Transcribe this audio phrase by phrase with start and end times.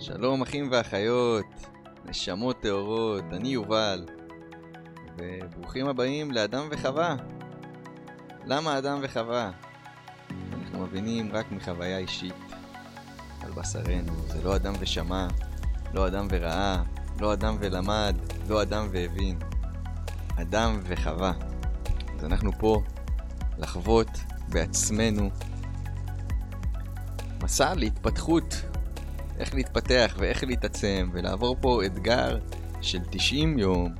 [0.00, 1.46] שלום אחים ואחיות,
[2.04, 4.06] נשמות טהורות, אני יובל,
[5.16, 7.16] וברוכים הבאים לאדם וחווה.
[8.46, 9.50] למה אדם וחווה?
[10.52, 12.34] אנחנו מבינים רק מחוויה אישית
[13.42, 15.26] על בשרנו, זה לא אדם ושמע,
[15.94, 16.82] לא אדם וראה,
[17.20, 18.16] לא אדם ולמד,
[18.48, 19.38] לא אדם והבין.
[20.40, 21.32] אדם וחווה.
[22.18, 22.82] אז אנחנו פה
[23.58, 24.10] לחוות
[24.48, 25.30] בעצמנו
[27.42, 28.69] מסע להתפתחות
[29.40, 32.38] איך להתפתח ואיך להתעצם ולעבור פה אתגר
[32.80, 33.94] של 90 יום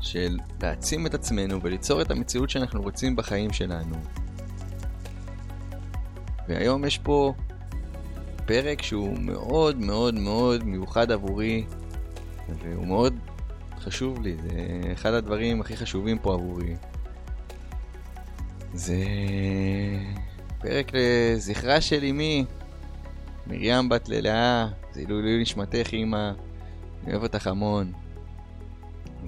[0.00, 3.96] של להעצים את עצמנו וליצור את המציאות שאנחנו רוצים בחיים שלנו.
[6.48, 7.34] והיום יש פה
[8.46, 11.64] פרק שהוא מאוד מאוד מאוד מיוחד עבורי
[12.62, 13.14] והוא מאוד
[13.80, 16.76] חשוב לי, זה אחד הדברים הכי חשובים פה עבורי.
[18.74, 19.04] זה
[20.58, 22.44] פרק לזכרה של אמי,
[23.46, 26.32] מרים בת ללאה, זה עילוי נשמתך אמא,
[27.04, 27.92] אני אוהב אותך המון.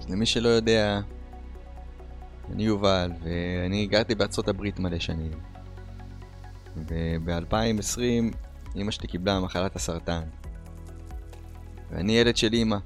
[0.01, 1.01] אז למי שלא יודע,
[2.53, 5.33] אני יובל, ואני גרתי בארצות הברית מלא שנים.
[6.77, 8.01] וב-2020
[8.77, 10.23] אמא שלי קיבלה מחלת הסרטן.
[11.91, 12.77] ואני ילד של אמא.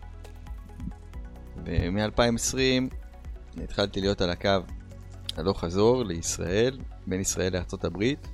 [1.65, 2.95] ומ-2020
[3.65, 4.59] התחלתי להיות על הקו
[5.37, 8.29] הלוך חזור לישראל, בין ישראל לארצות הברית.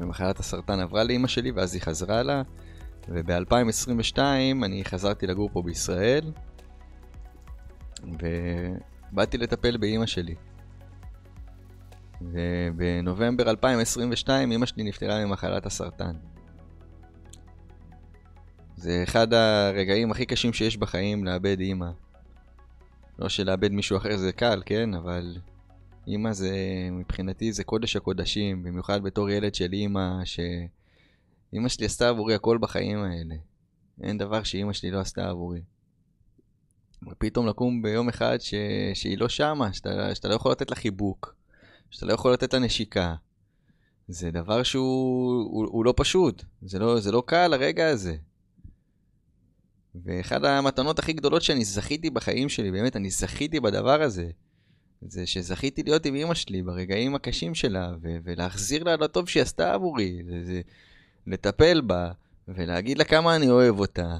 [0.00, 2.42] ומחלת הסרטן עברה לאימא שלי ואז היא חזרה לה,
[3.08, 4.18] וב-2022
[4.64, 6.32] אני חזרתי לגור פה בישראל,
[9.12, 10.34] ובאתי לטפל באימא שלי.
[12.20, 16.16] ובנובמבר 2022 אימא שלי נפטרה ממחלת הסרטן.
[18.76, 21.90] זה אחד הרגעים הכי קשים שיש בחיים לאבד אימא.
[23.18, 24.94] לא שלאבד מישהו אחר זה קל, כן?
[24.94, 25.36] אבל
[26.06, 26.56] אימא זה,
[26.92, 32.98] מבחינתי זה קודש הקודשים, במיוחד בתור ילד של אימא, שאימא שלי עשתה עבורי הכל בחיים
[32.98, 33.34] האלה.
[34.02, 35.60] אין דבר שאימא שלי לא עשתה עבורי.
[37.10, 38.54] ופתאום לקום ביום אחד ש...
[38.94, 41.34] שהיא לא שמה, שאתה, שאתה לא יכול לתת לה חיבוק,
[41.90, 43.14] שאתה לא יכול לתת לה נשיקה.
[44.08, 48.16] זה דבר שהוא הוא, הוא לא פשוט, זה לא, זה לא קל הרגע הזה.
[49.94, 54.30] ואחד המתנות הכי גדולות שאני זכיתי בחיים שלי, באמת, אני זכיתי בדבר הזה.
[55.08, 59.74] זה שזכיתי להיות עם אמא שלי ברגעים הקשים שלה, ו- ולהחזיר לה לטוב שהיא עשתה
[59.74, 60.60] עבורי, זה, זה
[61.26, 62.10] לטפל בה,
[62.48, 64.16] ולהגיד לה כמה אני אוהב אותה,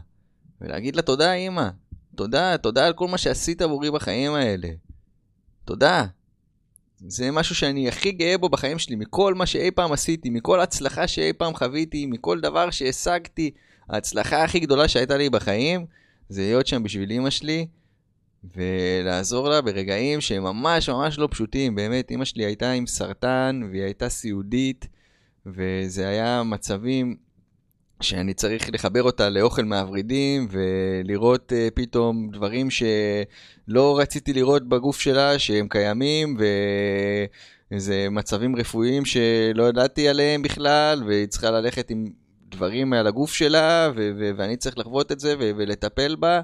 [0.60, 1.68] ולהגיד לה תודה אמא,
[2.14, 4.68] תודה, תודה על כל מה שעשית עבורי בחיים האלה.
[5.64, 6.06] תודה.
[7.06, 11.08] זה משהו שאני הכי גאה בו בחיים שלי, מכל מה שאי פעם עשיתי, מכל הצלחה
[11.08, 13.50] שאי פעם חוויתי, מכל דבר שהשגתי.
[13.88, 15.86] ההצלחה הכי גדולה שהייתה לי בחיים,
[16.28, 17.66] זה להיות שם בשביל אמא שלי,
[18.56, 21.74] ולעזור לה ברגעים שהם ממש ממש לא פשוטים.
[21.74, 24.88] באמת, אימא שלי הייתה עם סרטן והיא הייתה סיעודית,
[25.46, 27.16] וזה היה מצבים
[28.02, 35.38] שאני צריך לחבר אותה לאוכל מהוורידים ולראות uh, פתאום דברים שלא רציתי לראות בגוף שלה
[35.38, 36.36] שהם קיימים
[37.72, 42.04] וזה מצבים רפואיים שלא ידעתי עליהם בכלל והיא צריכה ללכת עם
[42.48, 46.40] דברים על הגוף שלה ו- ו- ואני צריך לחוות את זה ו- ולטפל בה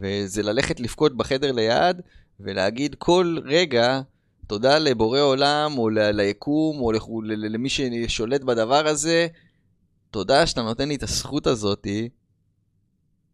[0.00, 2.00] וזה ללכת לבכות בחדר ליד,
[2.40, 4.00] ולהגיד כל רגע
[4.46, 6.92] תודה לבורא עולם, או ל- ליקום, או
[7.22, 9.26] ל- למי ששולט בדבר הזה,
[10.10, 12.08] תודה שאתה נותן לי את הזכות הזאתי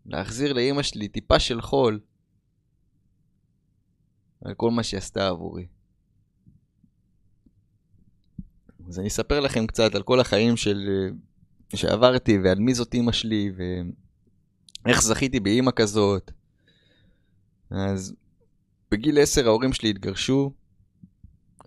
[0.07, 2.01] להחזיר לאימא שלי טיפה של חול
[4.45, 5.67] על כל מה שהיא עשתה עבורי.
[8.89, 11.11] אז אני אספר לכם קצת על כל החיים של...
[11.75, 13.53] שעברתי ועל מי זאת אימא שלי
[14.85, 16.31] ואיך זכיתי באימא כזאת
[17.71, 18.15] אז
[18.91, 20.53] בגיל 10 ההורים שלי התגרשו,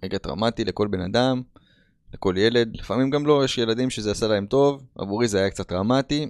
[0.03, 1.41] רגע טראומטי לכל בן אדם,
[2.13, 5.67] לכל ילד, לפעמים גם לא, יש ילדים שזה עשה להם טוב, עבורי זה היה קצת
[5.67, 6.29] טראומטי.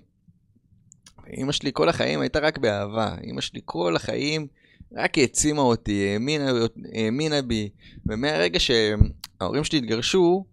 [1.38, 4.48] אמא שלי כל החיים הייתה רק באהבה, אמא שלי כל החיים
[4.94, 6.52] רק העצימה אותי, האמינה,
[6.94, 7.70] האמינה בי,
[8.06, 10.46] ומהרגע שההורים שלי התגרשו,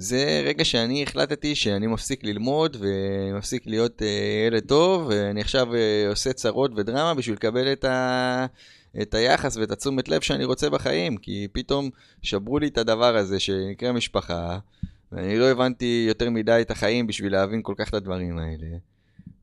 [0.00, 4.04] זה רגע שאני החלטתי שאני מפסיק ללמוד ומפסיק להיות uh,
[4.46, 5.76] ילד טוב, ואני עכשיו uh,
[6.10, 8.46] עושה צרות ודרמה בשביל לקבל את, ה...
[9.02, 11.90] את היחס ואת התשומת לב שאני רוצה בחיים, כי פתאום
[12.22, 14.58] שברו לי את הדבר הזה שנקרא משפחה,
[15.12, 18.76] ואני לא הבנתי יותר מדי את החיים בשביל להבין כל כך את הדברים האלה.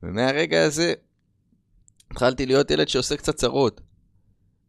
[0.03, 0.93] ומהרגע הזה
[2.11, 3.81] התחלתי להיות ילד שעושה קצת צרות.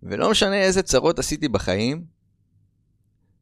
[0.02, 2.15] ולא משנה איזה צרות עשיתי בחיים,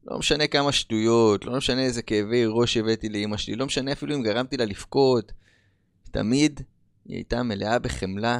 [0.05, 4.15] לא משנה כמה שטויות, לא משנה איזה כאבי ראש הבאתי לאמא שלי, לא משנה אפילו
[4.15, 5.31] אם גרמתי לה לבכות.
[6.11, 6.61] תמיד
[7.05, 8.39] היא הייתה מלאה בחמלה,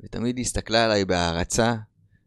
[0.00, 1.74] ותמיד היא הסתכלה עליי בהערצה,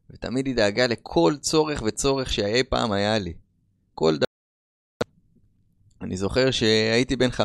[0.10, 3.34] ותמיד היא דאגה לכל צורך וצורך שאי פעם היה לי.
[3.96, 4.26] כל דבר.
[6.02, 7.42] אני זוכר שהייתי בן 15-16,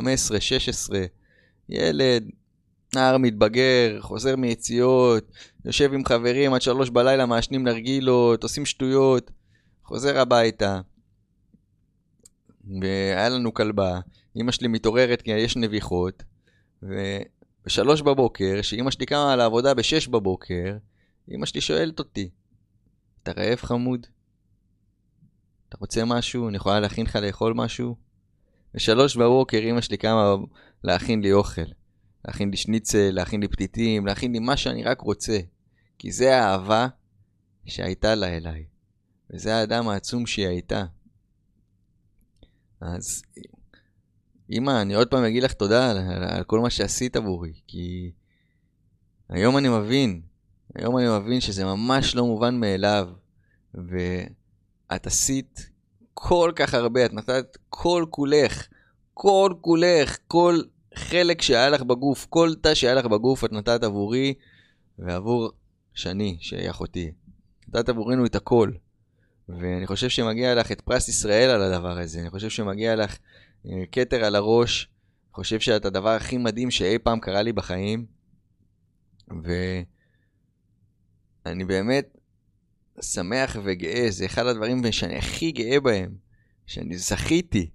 [1.68, 2.24] ילד,
[2.94, 5.32] נער מתבגר, חוזר מיציאות,
[5.64, 9.30] יושב עם חברים עד שלוש בלילה, מעשנים נרגילות, עושים שטויות,
[9.84, 10.80] חוזר הביתה.
[12.80, 14.00] והיה לנו כלבה,
[14.36, 16.22] אמא שלי מתעוררת כי יש נביחות,
[16.82, 20.76] ובשלוש בבוקר, שאמא שלי קמה לעבודה בשש בבוקר,
[21.30, 22.30] אמא שלי שואלת אותי,
[23.22, 24.06] אתה רעב חמוד?
[25.68, 26.48] אתה רוצה משהו?
[26.48, 27.96] אני יכולה להכין לך לאכול משהו?
[28.74, 30.34] בשלוש בבוקר אמא שלי קמה
[30.84, 31.62] להכין לי אוכל.
[32.24, 35.38] להכין לי שניצל, להכין לי פתיתים, להכין לי מה שאני רק רוצה.
[35.98, 36.86] כי זה האהבה
[37.66, 38.64] שהייתה לה אליי.
[39.30, 40.84] וזה האדם העצום שהיא הייתה.
[42.80, 43.22] אז
[44.50, 48.12] אמא, אני עוד פעם אגיד לך תודה על, על, על כל מה שעשית עבורי, כי
[49.28, 50.20] היום אני מבין,
[50.74, 53.08] היום אני מבין שזה ממש לא מובן מאליו,
[53.74, 55.70] ואת עשית
[56.14, 58.66] כל כך הרבה, את נתת כל כולך,
[59.14, 60.60] כל כולך, כל
[60.94, 64.34] חלק שהיה לך בגוף, כל תא שהיה לך בגוף את נתת עבורי
[64.98, 65.50] ועבור
[65.94, 67.12] שני, שהיא אחותי.
[67.68, 68.70] נתת עבורנו את הכל.
[69.48, 72.20] ואני חושב שמגיע לך את פרס ישראל על הדבר הזה.
[72.20, 73.18] אני חושב שמגיע לך
[73.66, 74.88] אה, כתר על הראש.
[75.26, 78.06] אני חושב שאת הדבר הכי מדהים שאי פעם קרה לי בחיים.
[81.44, 82.16] ואני באמת
[83.00, 86.16] שמח וגאה, זה אחד הדברים שאני הכי גאה בהם,
[86.66, 87.70] שאני זכיתי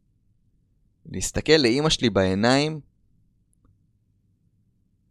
[1.05, 2.79] להסתכל לאימא שלי בעיניים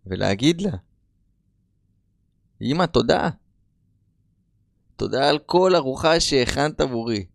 [0.06, 0.72] ולהגיד לה,
[2.62, 3.30] אמא, תודה.
[5.00, 7.26] תודה על כל ארוחה שהכנת עבורי.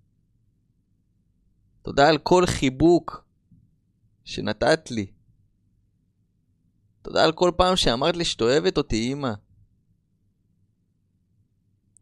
[1.81, 3.27] תודה על כל חיבוק
[4.23, 5.11] שנתת לי.
[7.01, 9.33] תודה על כל פעם שאמרת לי שאת אוהבת אותי, אמא.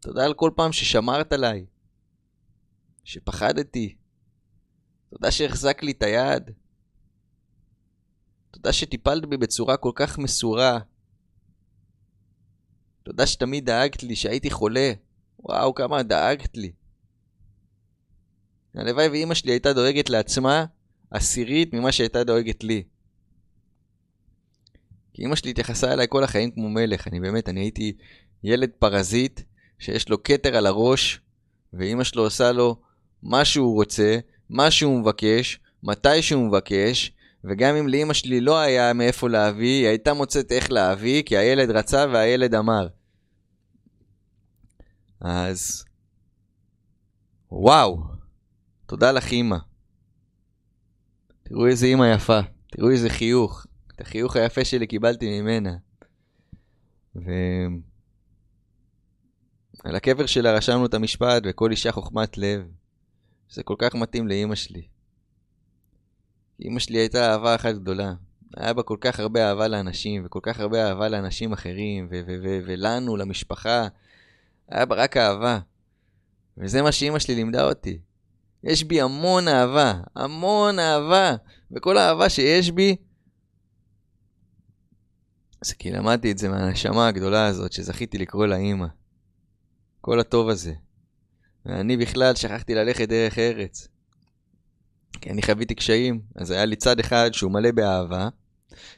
[0.00, 1.66] תודה על כל פעם ששמרת עליי,
[3.04, 3.96] שפחדתי.
[5.10, 6.50] תודה שהחזק לי את היד.
[8.50, 10.78] תודה שטיפלת בי בצורה כל כך מסורה.
[13.02, 14.92] תודה שתמיד דאגת לי שהייתי חולה.
[15.44, 16.72] וואו, כמה דאגת לי.
[18.74, 20.64] הלוואי ואימא שלי הייתה דואגת לעצמה
[21.10, 22.82] עשירית ממה שהייתה דואגת לי.
[25.14, 27.08] כי אימא שלי התייחסה אליי כל החיים כמו מלך.
[27.08, 27.92] אני באמת, אני הייתי
[28.44, 29.40] ילד פרזיט
[29.78, 31.20] שיש לו כתר על הראש,
[31.72, 32.76] ואימא שלו עושה לו
[33.22, 34.18] מה שהוא רוצה,
[34.50, 37.12] מה שהוא מבקש, מתי שהוא מבקש,
[37.44, 41.70] וגם אם לאימא שלי לא היה מאיפה להביא, היא הייתה מוצאת איך להביא, כי הילד
[41.70, 42.86] רצה והילד אמר.
[45.24, 45.84] אז...
[47.50, 48.02] וואו,
[48.86, 49.56] תודה לך אימא.
[51.42, 52.40] תראו איזה אימא יפה,
[52.70, 53.66] תראו איזה חיוך.
[53.94, 55.76] את החיוך היפה שלי קיבלתי ממנה.
[57.16, 57.30] ו...
[59.84, 62.60] על הקבר שלה רשמנו את המשפט, וכל אישה חוכמת לב.
[63.50, 64.86] זה כל כך מתאים לאימא שלי.
[66.60, 68.14] אימא שלי הייתה אהבה אחת גדולה.
[68.56, 72.08] היה בה כל כך הרבה אהבה לאנשים, וכל כך הרבה אהבה לאנשים אחרים,
[72.66, 73.88] ולנו, למשפחה.
[74.68, 75.58] היה בה רק אהבה.
[76.58, 77.98] וזה מה שאימא שלי לימדה אותי.
[78.64, 81.34] יש בי המון אהבה, המון אהבה,
[81.70, 82.96] וכל האהבה שיש בי,
[85.64, 88.86] זה כי למדתי את זה מהנשמה הגדולה הזאת שזכיתי לקרוא לה אימא.
[90.00, 90.74] כל הטוב הזה.
[91.66, 93.88] ואני בכלל שכחתי ללכת דרך ארץ.
[95.20, 98.28] כי אני חוויתי קשיים, אז היה לי צד אחד שהוא מלא באהבה,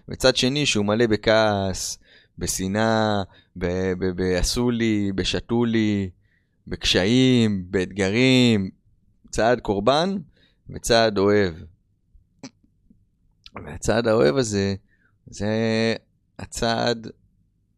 [0.09, 1.99] וצד שני שהוא מלא בכעס,
[2.39, 3.23] בשנאה,
[4.15, 6.11] בעשו לי, בשתו לי,
[6.67, 8.71] בקשיים, באתגרים,
[9.31, 10.17] צעד קורבן
[10.71, 11.55] וצעד אוהב.
[13.65, 14.75] והצעד האוהב הזה,
[15.27, 15.47] זה
[16.39, 17.07] הצעד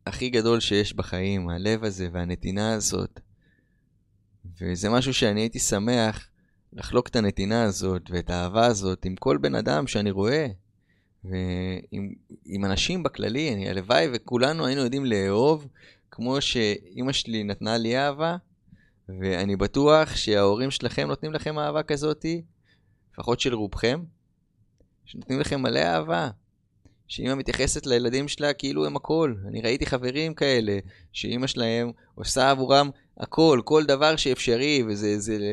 [0.06, 3.20] הכי גדול שיש בחיים, הלב הזה והנתינה הזאת.
[4.60, 6.28] וזה משהו שאני הייתי שמח
[6.72, 10.46] לחלוק את הנתינה הזאת ואת האהבה הזאת עם כל בן אדם שאני רואה.
[11.30, 15.66] ועם אנשים בכללי, אני הלוואי וכולנו היינו יודעים לאהוב
[16.10, 18.36] כמו שאימא שלי נתנה לי אהבה,
[19.08, 22.42] ואני בטוח שההורים שלכם נותנים לכם אהבה כזאתי,
[23.12, 24.00] לפחות של רובכם,
[25.04, 26.30] שנותנים לכם מלא אהבה.
[27.08, 29.34] שאימא מתייחסת לילדים שלה כאילו הם הכל.
[29.48, 30.78] אני ראיתי חברים כאלה,
[31.12, 35.52] שאימא שלהם עושה עבורם הכל, כל דבר שאפשרי, וזה זה,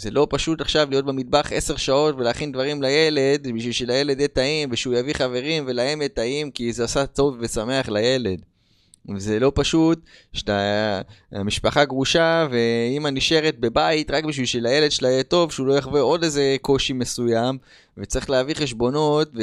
[0.00, 4.68] זה לא פשוט עכשיו להיות במטבח עשר שעות ולהכין דברים לילד, בשביל שלילד יהיה טעים,
[4.72, 8.40] ושהוא יביא חברים ולהם יהיה טעים, כי זה עושה טוב ושמח לילד.
[9.14, 10.00] וזה לא פשוט
[10.32, 11.00] שאתה
[11.32, 16.24] משפחה גרושה ואימא נשארת בבית רק בשביל שלילד שלה יהיה טוב, שהוא לא יחווה עוד
[16.24, 17.58] איזה קושי מסוים,
[17.98, 19.42] וצריך להביא חשבונות, ו...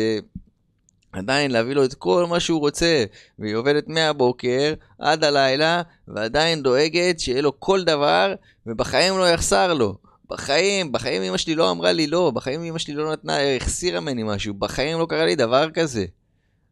[1.12, 3.04] עדיין להביא לו את כל מה שהוא רוצה,
[3.40, 8.34] והיא עובדת מהבוקר עד הלילה, ועדיין דואגת שיהיה לו כל דבר,
[8.68, 10.07] ובחיים לא יחסר לו.
[10.30, 14.24] בחיים, בחיים אמא שלי לא אמרה לי לא, בחיים אמא שלי לא נתנה, החסירה ממני
[14.24, 16.06] משהו, בחיים לא קרה לי דבר כזה.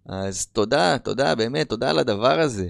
[0.06, 2.70] אז תודה, תודה, באמת, תודה על הדבר הזה.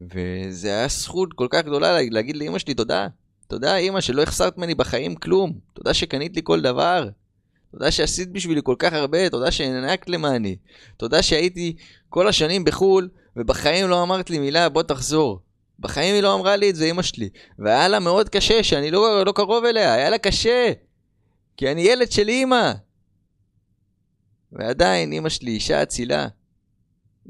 [0.00, 3.08] וזה היה זכות כל כך גדולה להגיד לאמא שלי תודה.
[3.48, 5.58] תודה, אמא, שלא החסרת ממני בחיים כלום.
[5.72, 7.08] תודה שקנית לי כל דבר.
[7.72, 10.56] תודה שעשית בשבילי כל כך הרבה, תודה שהענקת למעני.
[10.96, 11.76] תודה שהייתי
[12.08, 15.40] כל השנים בחו"ל, ובחיים לא אמרת לי מילה, בוא תחזור.
[15.78, 17.28] בחיים היא לא אמרה לי את זה, אמא שלי.
[17.58, 20.72] והיה לה מאוד קשה, שאני לא, לא קרוב אליה, היה לה קשה.
[21.56, 22.72] כי אני ילד של אמא.
[24.52, 26.28] ועדיין, אמא שלי אישה אצילה.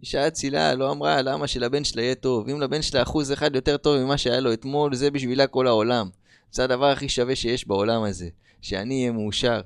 [0.02, 2.48] אישה אצילה לא אמרה למה שלבן שלה יהיה טוב.
[2.48, 6.08] אם לבן שלה אחוז אחד יותר טוב ממה שהיה לו אתמול, זה בשבילה כל העולם.
[6.50, 8.28] זה הדבר הכי שווה שיש בעולם הזה.
[8.60, 9.60] שאני אהיה מאושר.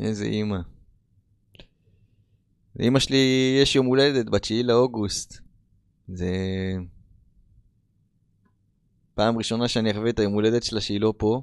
[0.00, 0.58] איזה אימא.
[2.76, 5.43] לאמא שלי יש יום הולדת ב-9 לאוגוסט.
[6.08, 6.30] זה...
[9.14, 11.42] פעם ראשונה שאני אחווה את היום הולדת שלה שהיא לא פה.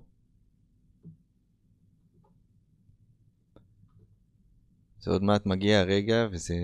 [4.99, 6.55] זה עוד מעט מגיע הרגע, וזה...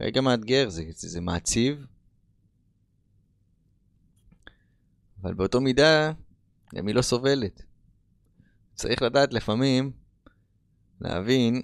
[0.00, 1.86] רגע מאתגר, זה, זה, זה מעציב.
[5.22, 6.12] אבל באותו מידה,
[6.74, 7.62] גם היא לא סובלת.
[8.74, 9.92] צריך לדעת לפעמים,
[11.00, 11.62] להבין,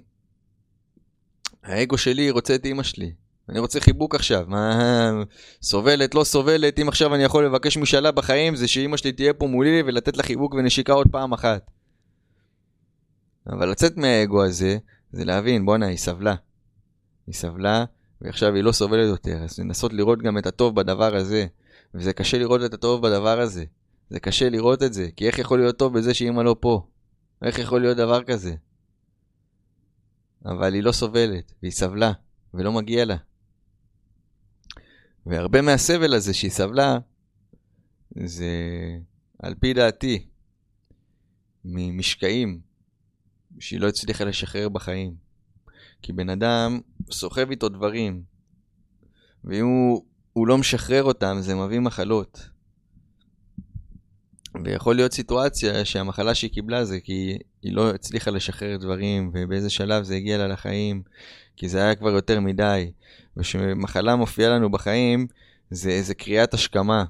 [1.69, 3.11] האגו שלי רוצה את אימא שלי.
[3.49, 4.45] אני רוצה חיבוק עכשיו.
[4.47, 5.23] מה,
[5.61, 9.47] סובלת, לא סובלת, אם עכשיו אני יכול לבקש משאלה בחיים, זה שאימא שלי תהיה פה
[9.47, 11.71] מולי ולתת לה חיבוק ונשיקה עוד פעם אחת.
[13.47, 14.77] אבל לצאת מהאגו הזה,
[15.11, 16.35] זה להבין, בואנה, היא סבלה.
[17.27, 17.85] היא סבלה,
[18.21, 21.45] ועכשיו היא לא סובלת יותר, אז לנסות לראות גם את הטוב בדבר הזה.
[21.95, 23.63] וזה קשה לראות את הטוב בדבר הזה.
[24.09, 26.87] זה קשה לראות את זה, כי איך יכול להיות טוב בזה שאימא לא פה?
[27.41, 28.53] איך יכול להיות דבר כזה?
[30.45, 32.11] אבל היא לא סובלת, והיא סבלה,
[32.53, 33.15] ולא מגיע לה.
[35.25, 36.97] והרבה מהסבל הזה שהיא סבלה,
[38.23, 38.47] זה
[39.39, 40.27] על פי דעתי,
[41.65, 42.61] ממשקעים
[43.59, 45.15] שהיא לא הצליחה לשחרר בחיים.
[46.01, 46.79] כי בן אדם
[47.11, 48.23] סוחב איתו דברים,
[49.43, 52.49] ואם הוא, הוא לא משחרר אותם, זה מביא מחלות.
[54.63, 60.03] ויכול להיות סיטואציה שהמחלה שהיא קיבלה זה כי היא לא הצליחה לשחרר דברים, ובאיזה שלב
[60.03, 61.01] זה הגיע לה לחיים,
[61.57, 62.91] כי זה היה כבר יותר מדי.
[63.37, 65.27] וכשמחלה מופיעה לנו בחיים,
[65.71, 67.03] זה איזה קריאת השכמה,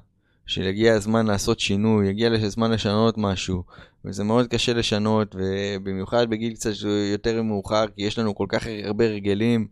[0.46, 3.62] שהגיע הזמן לעשות שינוי, הגיע הזמן לשנות משהו,
[4.04, 6.72] וזה מאוד קשה לשנות, ובמיוחד בגיל קצת
[7.12, 9.66] יותר מאוחר, כי יש לנו כל כך הרבה רגלים,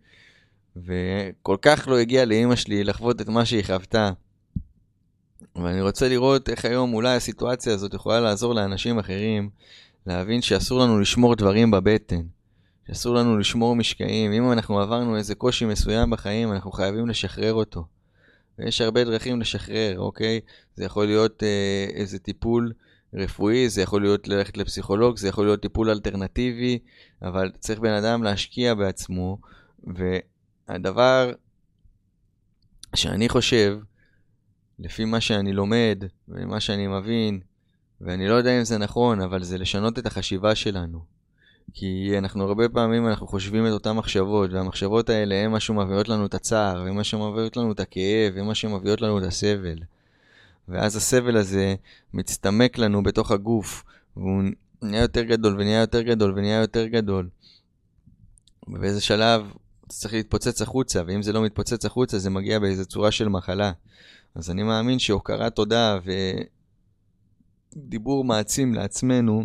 [0.77, 4.11] וכל כך לא הגיע לאימא שלי לחוות את מה שהיא חוותה.
[5.63, 9.51] ואני רוצה לראות איך היום אולי הסיטואציה הזאת יכולה לעזור לאנשים אחרים
[10.07, 12.23] להבין שאסור לנו לשמור דברים בבטן,
[12.87, 14.33] שאסור לנו לשמור משקעים.
[14.33, 17.85] אם אנחנו עברנו איזה קושי מסוים בחיים, אנחנו חייבים לשחרר אותו.
[18.59, 20.41] ויש הרבה דרכים לשחרר, אוקיי?
[20.77, 22.73] זה יכול להיות אה, איזה טיפול
[23.15, 26.79] רפואי, זה יכול להיות ללכת לפסיכולוג, זה יכול להיות טיפול אלטרנטיבי,
[27.23, 29.39] אבל צריך בן אדם להשקיע בעצמו,
[30.69, 31.33] והדבר
[32.95, 33.79] שאני חושב,
[34.79, 37.41] לפי מה שאני לומד ומה שאני מבין,
[38.01, 41.01] ואני לא יודע אם זה נכון, אבל זה לשנות את החשיבה שלנו.
[41.75, 46.27] כי אנחנו הרבה פעמים אנחנו חושבים את אותן מחשבות, והמחשבות האלה הן מה שמביאות לנו
[46.27, 49.79] את הצער, והן מה שמביאות לנו את הכאב, והן מה שמביאות לנו את הסבל.
[50.69, 51.75] ואז הסבל הזה
[52.15, 53.85] מצטמק לנו בתוך הגוף,
[54.17, 54.43] והוא
[54.83, 57.29] נהיה יותר גדול ונהיה יותר גדול ונהיה יותר גדול.
[58.69, 59.53] ובאיזה שלב
[59.89, 63.73] זה צריך להתפוצץ החוצה, ואם זה לא מתפוצץ החוצה זה מגיע באיזה צורה של מחלה.
[64.35, 65.99] אז אני מאמין שהוקרת תודה
[67.77, 69.45] ודיבור מעצים לעצמנו,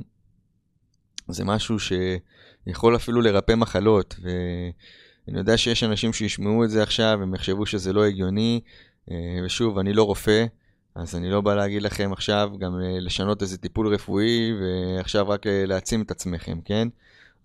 [1.28, 4.16] זה משהו שיכול אפילו לרפא מחלות.
[4.22, 8.62] ואני יודע שיש אנשים שישמעו את זה עכשיו, הם יחשבו שזה לא הגיוני.
[9.12, 10.46] אה, ושוב, אני לא רופא,
[10.96, 15.48] אז אני לא בא להגיד לכם עכשיו גם אה, לשנות איזה טיפול רפואי, ועכשיו רק
[15.48, 16.88] אה, להעצים את עצמכם, כן?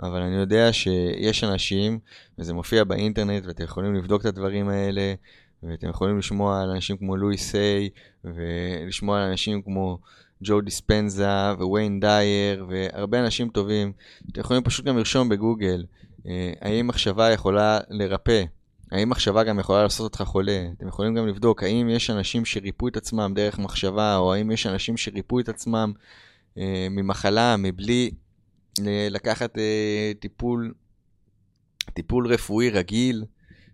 [0.01, 1.99] אבל אני יודע שיש אנשים,
[2.39, 5.15] וזה מופיע באינטרנט, ואתם יכולים לבדוק את הדברים האלה,
[5.63, 7.89] ואתם יכולים לשמוע על אנשים כמו לואי סיי,
[8.25, 9.99] ולשמוע על אנשים כמו
[10.45, 11.29] ג'ו דיספנזה
[11.61, 13.93] וויין דייר, והרבה אנשים טובים.
[14.31, 15.85] אתם יכולים פשוט גם לרשום בגוגל,
[16.27, 18.45] אה, האם מחשבה יכולה לרפא?
[18.93, 20.67] האם מחשבה גם יכולה לעשות אותך חולה?
[20.77, 24.67] אתם יכולים גם לבדוק האם יש אנשים שריפו את עצמם דרך מחשבה, או האם יש
[24.67, 25.93] אנשים שריפו את עצמם
[26.59, 28.11] אה, ממחלה, מבלי
[28.87, 30.75] אה, לקחת אה, טיפול,
[31.95, 33.25] טיפול רפואי רגיל.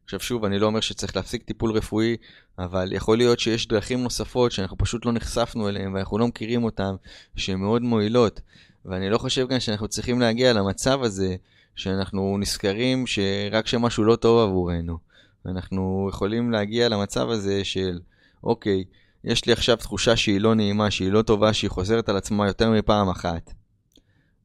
[0.05, 2.17] עכשיו שוב, אני לא אומר שצריך להפסיק טיפול רפואי,
[2.59, 6.95] אבל יכול להיות שיש דרכים נוספות שאנחנו פשוט לא נחשפנו אליהן ואנחנו לא מכירים אותן,
[7.37, 8.41] שהן מאוד מועילות.
[8.85, 11.37] ואני לא חושב גם שאנחנו צריכים להגיע למצב הזה
[11.77, 14.99] שאנחנו נזכרים שרק שמשהו לא טוב עבורנו.
[15.47, 18.01] אנחנו יכולים להגיע למצב הזה של,
[18.45, 18.85] אוקיי,
[19.25, 22.71] יש לי עכשיו תחושה שהיא לא נעימה, שהיא לא טובה, שהיא חוזרת על עצמה יותר
[22.71, 23.53] מפעם אחת.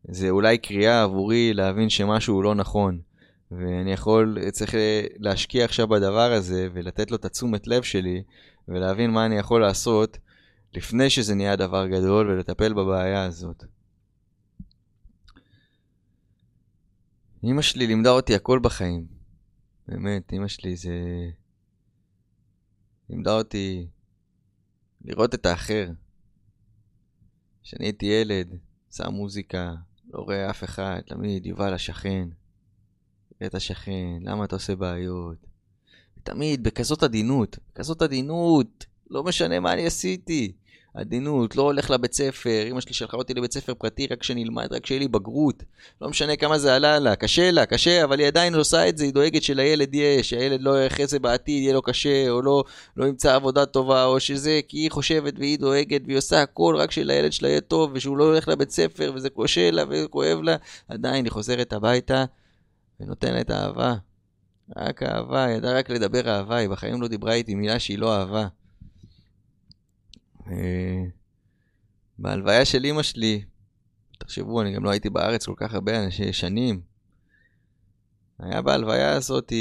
[0.04, 3.00] זה אולי קריאה עבורי להבין שמשהו לא נכון.
[3.52, 4.74] ואני יכול, צריך
[5.18, 8.24] להשקיע עכשיו בדבר הזה ולתת לו את התשומת לב שלי
[8.68, 10.18] ולהבין מה אני יכול לעשות
[10.74, 13.64] לפני שזה נהיה דבר גדול ולטפל בבעיה הזאת.
[17.44, 19.08] אמא שלי לימדה אותי הכל בחיים.
[19.88, 20.94] באמת, אמא שלי זה...
[23.10, 23.88] לימדה אותי
[25.02, 25.90] לראות את האחר.
[27.64, 28.58] כשאני הייתי ילד,
[28.92, 29.74] שם מוזיקה,
[30.14, 32.30] לא רואה אף אחד, תמיד יובל השכן.
[33.46, 35.38] את השכן, למה אתה עושה בעיות?
[36.24, 40.52] תמיד בכזאת עדינות, בכזאת עדינות, לא משנה מה אני עשיתי.
[40.94, 44.86] עדינות, לא הולך לבית ספר, אמא שלי שלחה אותי לבית ספר פרטי רק שנלמד, רק
[44.86, 45.64] שיהיה לי בגרות.
[46.02, 49.04] לא משנה כמה זה עלה לה, קשה לה, קשה, אבל היא עדיין עושה את זה,
[49.04, 52.64] היא דואגת שלילד יהיה, שהילד לא אחרי זה בעתיד יהיה לו קשה, או לא,
[52.98, 56.92] לא ימצא עבודה טובה, או שזה כי היא חושבת והיא דואגת והיא עושה הכל רק
[56.92, 60.56] שלילד שלה יהיה טוב, ושהוא לא הולך לבית ספר, וזה קשה לה וכואב לה,
[60.88, 62.26] עדיין היא חוזרת הביתה
[63.00, 63.96] ונותנת אהבה.
[64.78, 68.18] רק אהבה, היא ידעה רק לדבר אהבה, היא בחיים לא דיברה איתי מילה שהיא לא
[68.18, 68.48] אהבה.
[70.48, 71.04] אה,
[72.18, 73.44] בהלוויה של אימא שלי,
[74.18, 76.82] תחשבו, אני גם לא הייתי בארץ כל כך הרבה אנשים, שנים.
[78.40, 79.54] היה בהלוויה הזאת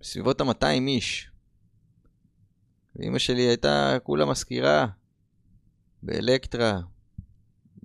[0.00, 1.30] בסביבות ה-200 איש.
[2.96, 4.86] ואימא שלי הייתה כולה מזכירה
[6.02, 6.80] באלקטרה.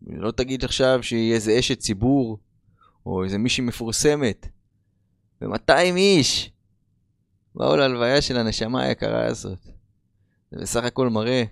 [0.08, 2.40] לא תגיד עכשיו שהיא איזה אשת ציבור,
[3.08, 4.48] או איזה מישהי מפורסמת.
[5.42, 6.52] ו-200 איש
[7.56, 9.60] באו להלוויה של הנשמה היקרה הזאת.
[10.52, 11.44] זה בסך הכל מראה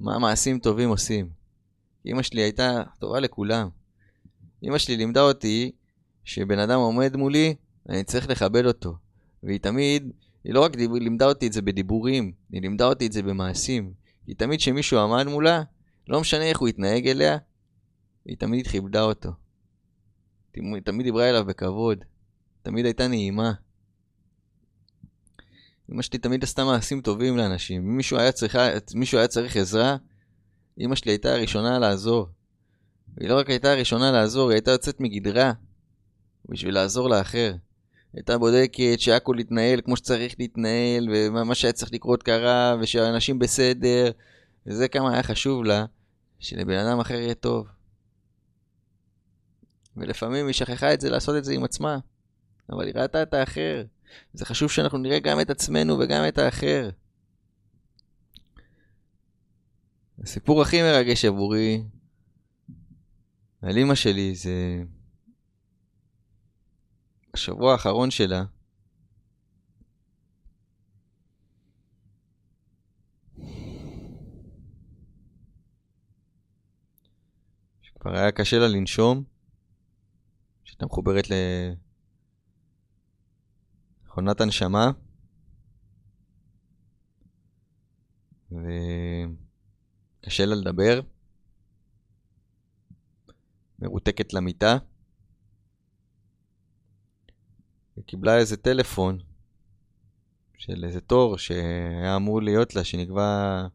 [0.00, 1.28] מה מעשים טובים עושים.
[2.06, 3.68] אמא שלי הייתה טובה לכולם.
[4.64, 5.72] אמא שלי לימדה אותי
[6.24, 7.54] שבן אדם עומד מולי,
[7.88, 8.94] אני צריך לכבד אותו.
[9.42, 10.12] והיא תמיד,
[10.44, 13.92] היא לא רק דיב, לימדה אותי את זה בדיבורים, היא לימדה אותי את זה במעשים.
[14.26, 15.62] היא תמיד כשמישהו עמד מולה,
[16.08, 17.38] לא משנה איך הוא התנהג אליה,
[18.24, 19.41] היא תמיד כיבדה אותו.
[20.84, 22.04] תמיד דיברה אליו בכבוד.
[22.62, 23.52] תמיד הייתה נעימה.
[25.92, 27.82] אמא שלי תמיד עשתה מעשים טובים לאנשים.
[27.82, 29.96] אם מישהו היה, צריכה, מישהו היה צריך עזרה,
[30.80, 32.28] אמא שלי הייתה הראשונה לעזור.
[33.16, 35.52] והיא לא רק הייתה הראשונה לעזור, היא הייתה יוצאת מגדרה
[36.48, 37.54] בשביל לעזור לאחר.
[38.14, 44.10] הייתה בודקת שהכל יתנהל כמו שצריך להתנהל, ומה שהיה צריך לקרות קרה, ושהאנשים בסדר,
[44.66, 45.84] וזה כמה היה חשוב לה,
[46.38, 47.66] שלבן אדם אחר יהיה טוב.
[49.96, 51.98] ולפעמים היא שכחה את זה לעשות את זה עם עצמה,
[52.70, 53.84] אבל היא ראתה את האחר.
[54.32, 56.90] זה חשוב שאנחנו נראה גם את עצמנו וגם את האחר.
[60.18, 61.84] הסיפור הכי מרגש עבורי
[63.62, 64.82] על אימא שלי זה
[67.34, 68.44] השבוע האחרון שלה.
[77.82, 79.31] שכבר היה קשה לה לנשום,
[80.82, 81.34] שהייתה מחוברת ל...
[84.06, 84.90] מכונת הנשמה.
[88.50, 91.00] וקשה לה לדבר.
[93.78, 94.76] מרותקת למיטה.
[97.96, 99.18] וקיבלה איזה טלפון
[100.58, 103.66] של איזה תור שהיה אמור להיות לה, שנקבע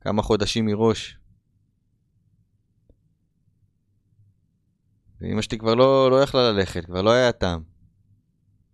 [0.00, 1.18] כמה חודשים מראש.
[5.22, 7.62] ואימא שלי כבר לא, לא יכלה ללכת, כבר לא היה טעם.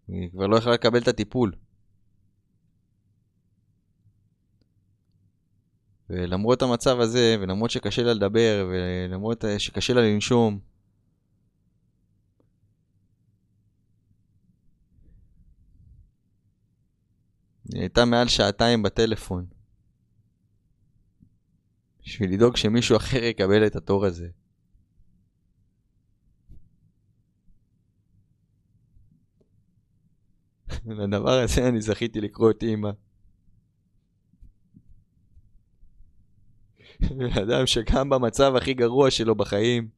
[0.08, 1.52] היא כבר לא יכלה לקבל את הטיפול.
[6.10, 10.60] ולמרות המצב הזה, ולמרות שקשה לה לדבר, ולמרות שקשה לה לנשום,
[17.72, 19.46] היא הייתה מעל שעתיים בטלפון.
[22.02, 24.28] בשביל לדאוג שמישהו אחר יקבל את התור הזה.
[30.98, 32.90] לדבר הזה אני זכיתי לקרוא את אימא.
[37.18, 39.88] בן אדם שגם במצב הכי גרוע שלו בחיים,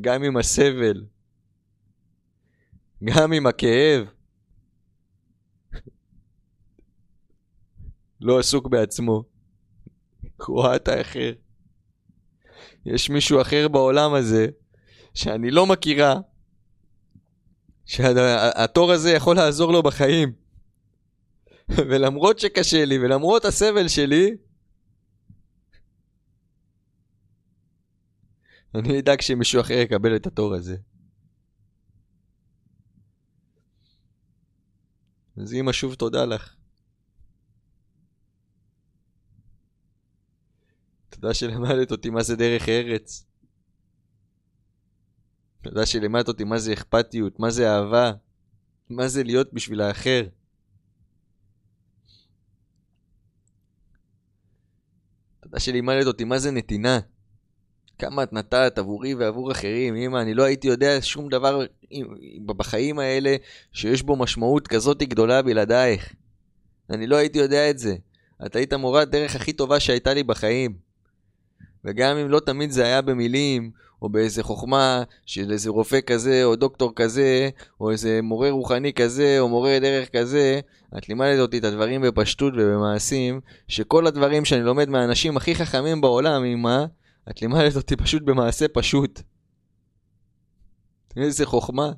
[0.00, 1.06] גם עם הסבל,
[3.04, 4.06] גם עם הכאב,
[8.20, 9.24] לא עסוק בעצמו.
[10.46, 11.32] הוא את האחר.
[12.86, 14.46] יש מישהו אחר בעולם הזה
[15.14, 16.14] שאני לא מכירה,
[17.92, 20.32] שהתור הזה יכול לעזור לו בחיים.
[21.68, 24.36] ולמרות שקשה לי, ולמרות הסבל שלי,
[28.74, 30.76] אני אדאג שמישהו אחר יקבל את התור הזה.
[35.36, 36.56] אז אמא, שוב תודה לך.
[41.08, 43.31] תודה שלמדת אותי מה זה דרך ארץ.
[45.62, 48.12] תודה שלמדת אותי מה זה אכפתיות, מה זה אהבה,
[48.90, 50.22] מה זה להיות בשביל האחר.
[55.42, 57.00] תודה שלימדת אותי מה זה נתינה.
[57.98, 59.96] כמה את נתת עבורי ועבור אחרים.
[59.96, 61.66] אמא, אני לא הייתי יודע שום דבר
[62.46, 63.36] בחיים האלה
[63.72, 66.14] שיש בו משמעות כזאת גדולה בלעדייך.
[66.90, 67.96] אני לא הייתי יודע את זה.
[68.46, 70.76] את היית מורת דרך הכי טובה שהייתה לי בחיים.
[71.84, 73.70] וגם אם לא תמיד זה היה במילים,
[74.02, 79.40] או באיזה חוכמה של איזה רופא כזה, או דוקטור כזה, או איזה מורה רוחני כזה,
[79.40, 80.60] או מורה דרך כזה,
[80.98, 86.44] את לימדת אותי את הדברים בפשטות ובמעשים, שכל הדברים שאני לומד מהאנשים הכי חכמים בעולם,
[86.44, 86.84] אמא,
[87.30, 89.20] את לימדת אותי פשוט במעשה פשוט.
[91.16, 91.92] איזה חוכמה.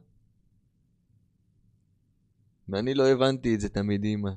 [2.69, 4.31] ואני לא הבנתי את זה תמיד, אמא.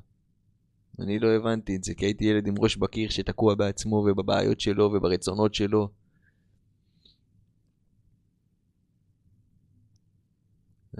[1.00, 4.84] אני לא הבנתי את זה, כי הייתי ילד עם ראש בקיר שתקוע בעצמו ובבעיות שלו
[4.84, 5.88] וברצונות שלו.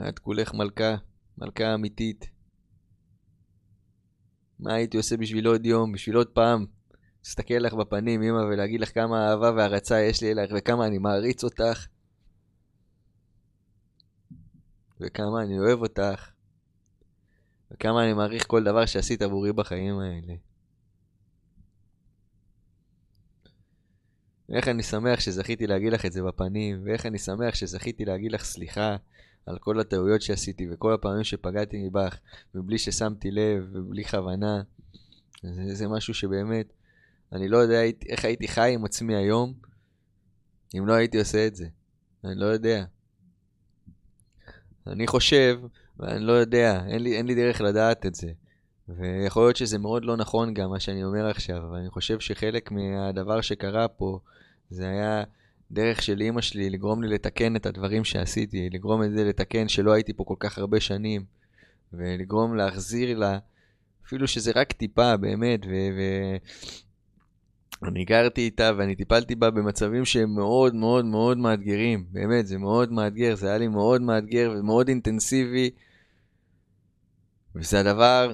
[0.09, 0.95] את כולך מלכה,
[1.39, 2.31] מלכה אמיתית.
[4.59, 6.67] מה הייתי עושה בשביל עוד יום, בשביל עוד פעם?
[7.25, 11.45] להסתכל לך בפנים, אמא, ולהגיד לך כמה אהבה והערצה יש לי אלייך, וכמה אני מעריץ
[11.45, 11.87] אותך,
[15.01, 16.31] וכמה אני אוהב אותך,
[17.71, 20.35] וכמה אני מעריך כל דבר שעשית עבורי בחיים האלה.
[24.49, 28.45] ואיך אני שמח שזכיתי להגיד לך את זה בפנים, ואיך אני שמח שזכיתי להגיד לך
[28.45, 28.97] סליחה
[29.49, 32.19] על כל הטעויות שעשיתי וכל הפעמים שפגעתי מבך,
[32.55, 34.63] מבלי ששמתי לב ובלי כוונה.
[35.43, 36.73] זה, זה משהו שבאמת,
[37.33, 39.55] אני לא יודע איך הייתי חי עם עצמי היום,
[40.79, 41.69] אם לא הייתי עושה את זה.
[42.25, 42.85] אני לא יודע.
[44.87, 45.61] אני חושב,
[45.99, 48.33] ואני לא יודע, אין לי, אין לי דרך לדעת את זה.
[48.89, 52.71] ויכול להיות שזה מאוד לא נכון גם מה שאני אומר עכשיו, אבל אני חושב שחלק
[52.71, 54.21] מהדבר שקרה פה
[54.71, 55.25] זה היה
[55.71, 59.93] דרך של אימא שלי לגרום לי לתקן את הדברים שעשיתי, לגרום את זה לתקן שלא
[59.93, 61.25] הייתי פה כל כך הרבה שנים,
[61.93, 63.39] ולגרום להחזיר לה,
[64.07, 65.71] אפילו שזה רק טיפה, באמת, ו...
[65.71, 66.37] ו...
[67.83, 72.93] אני גרתי איתה ואני טיפלתי בה במצבים שהם מאוד מאוד מאוד מאתגרים, באמת, זה מאוד
[72.93, 75.71] מאתגר, זה היה לי מאוד מאתגר ומאוד אינטנסיבי,
[77.55, 78.33] וזה הדבר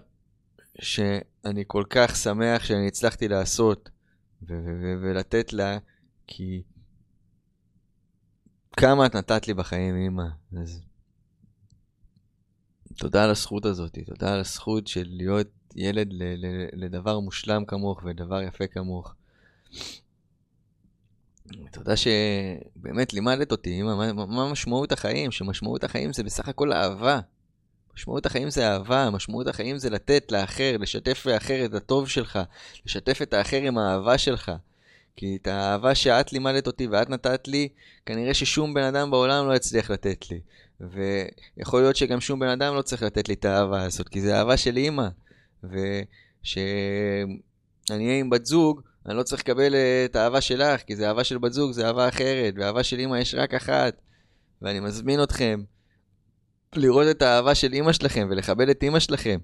[0.78, 3.90] שאני כל כך שמח שאני הצלחתי לעשות
[5.02, 5.78] ולתת לה,
[6.26, 6.62] כי
[8.76, 10.24] כמה את נתת לי בחיים, אמא.
[10.62, 10.80] אז
[12.98, 18.02] תודה על הזכות הזאת, תודה על הזכות של להיות ילד ל- ל- לדבר מושלם כמוך
[18.04, 19.14] ודבר יפה כמוך.
[21.72, 25.30] תודה שבאמת לימדת אותי, אמא, מה, מה משמעות החיים?
[25.30, 27.20] שמשמעות החיים זה בסך הכל אהבה.
[27.94, 32.38] משמעות החיים זה אהבה, משמעות החיים זה לתת לאחר, לשתף לאחר את הטוב שלך,
[32.86, 34.52] לשתף את האחר עם האהבה שלך.
[35.16, 37.68] כי את האהבה שאת לימדת אותי ואת נתת לי,
[38.06, 40.40] כנראה ששום בן אדם בעולם לא יצליח לתת לי.
[40.80, 44.38] ויכול להיות שגם שום בן אדם לא צריך לתת לי את האהבה הזאת, כי זה
[44.38, 45.08] אהבה של אימא.
[45.64, 47.38] ושאני
[47.90, 49.74] אהיה עם בת זוג, אני לא צריך לקבל
[50.04, 53.16] את האהבה שלך, כי זה אהבה של בת זוג, זה אהבה אחרת, ואהבה של אימא
[53.16, 54.00] יש רק אחת.
[54.62, 55.62] ואני מזמין אתכם
[56.76, 59.38] לראות את האהבה של אימא שלכם ולכבד את אימא שלכם.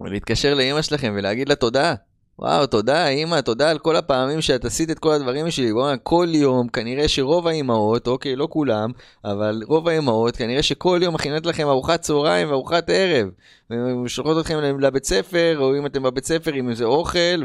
[0.00, 1.94] ולהתקשר לאימא שלכם ולהגיד לה תודה.
[2.38, 5.72] וואו, תודה, אימא, תודה על כל הפעמים שאת עשית את כל הדברים שלי.
[5.72, 8.90] בוא'נה, כל יום, כנראה שרוב האימהות, אוקיי, לא כולם,
[9.24, 13.28] אבל רוב האימהות, כנראה שכל יום מכינות לכם ארוחת צהריים וארוחת ערב.
[14.04, 17.42] ושולחות אתכם לבית ספר, או אם אתם בבית ספר עם איזה אוכל,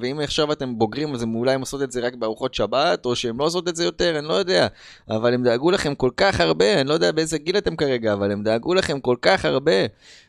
[0.00, 3.16] ואם עכשיו אתם בוגרים, אז הם אולי הם עושות את זה רק בארוחות שבת, או
[3.16, 4.66] שהם לא עושות את זה יותר, אני לא יודע.
[5.10, 8.32] אבל הם דאגו לכם כל כך הרבה, אני לא יודע באיזה גיל אתם כרגע, אבל
[8.32, 9.86] הם דאגו לכם כל כך הרבה.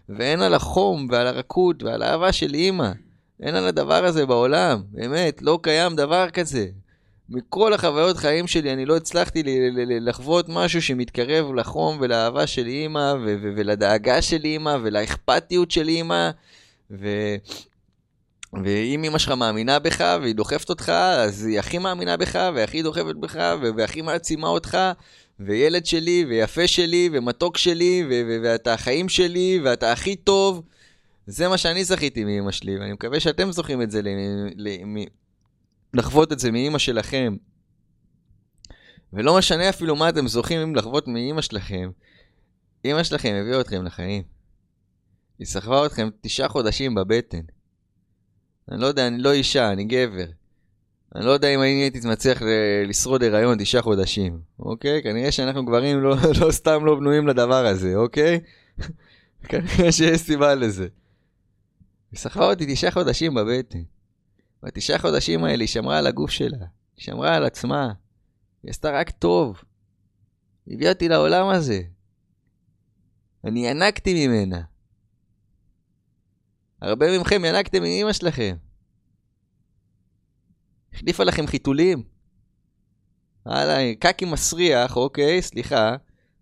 [0.10, 2.92] ואין על החום ועל הרכות ועל האהבה של אימא.
[3.42, 6.68] אין על הדבר הזה בעולם, באמת, לא קיים דבר כזה.
[7.30, 9.44] מכל החוויות חיים שלי אני לא הצלחתי
[10.02, 13.14] לחוות משהו שמתקרב לחום ולאהבה של אימא
[13.56, 16.30] ולדאגה של אימא ולאכפתיות של אימא.
[16.92, 17.36] ו-
[18.64, 23.16] ואם אימא שלך מאמינה בך והיא דוחפת אותך אז היא הכי מאמינה בך והכי דוחפת
[23.16, 24.78] בך והכי מעצימה אותך.
[25.40, 28.06] וילד שלי ויפה שלי ומתוק שלי
[28.44, 30.64] ואתה החיים שלי ואתה הכי טוב
[31.32, 34.02] זה מה שאני זכיתי מאמא שלי, ואני מקווה שאתם זוכים את זה,
[35.94, 37.36] לחוות את זה מאמא שלכם.
[39.14, 41.90] ולא משנה אפילו מה אתם זוכים לחוות מאמא שלכם.
[42.86, 44.24] אמא שלכם הביאה אתכם לחיים.
[45.40, 47.42] היא סחבה אתכם תשעה חודשים בבטן.
[48.72, 50.26] אני לא יודע, אני לא אישה, אני גבר.
[51.16, 52.42] אני לא יודע אם אני הייתי מצליח
[52.88, 55.04] לשרוד הריון תשעה חודשים, אוקיי?
[55.04, 58.40] כנראה שאנחנו גברים לא, לא סתם לא בנויים לדבר הזה, אוקיי?
[59.50, 60.88] כנראה שיש סיבה לזה.
[62.12, 63.84] היא סחבה אותי תשעה חודשים בבטן.
[64.64, 66.58] בתשעה חודשים האלה היא שמרה על הגוף שלה,
[66.96, 67.94] היא שמרה על עצמה,
[68.64, 69.62] היא עשתה רק טוב.
[70.66, 71.82] היא הביאה אותי לעולם הזה.
[73.44, 74.62] אני ינקתי ממנה.
[76.82, 78.56] הרבה מכם ינקתם מאמא שלכם.
[80.94, 82.04] החליפה לכם חיתולים.
[83.46, 85.96] וואלה, קקי מסריח, אוקיי, סליחה,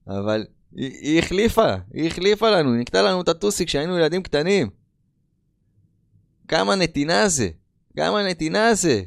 [0.07, 4.69] אבל היא, היא החליפה, היא החליפה לנו, היא נקטה לנו את הטוסי כשהיינו ילדים קטנים.
[6.47, 7.49] כמה נתינה זה,
[7.97, 9.01] כמה נתינה זה.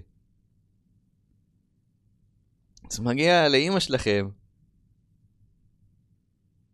[2.90, 4.28] אז מגיע לאימא שלכם,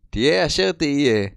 [0.09, 1.27] תהיה אשר תהיה,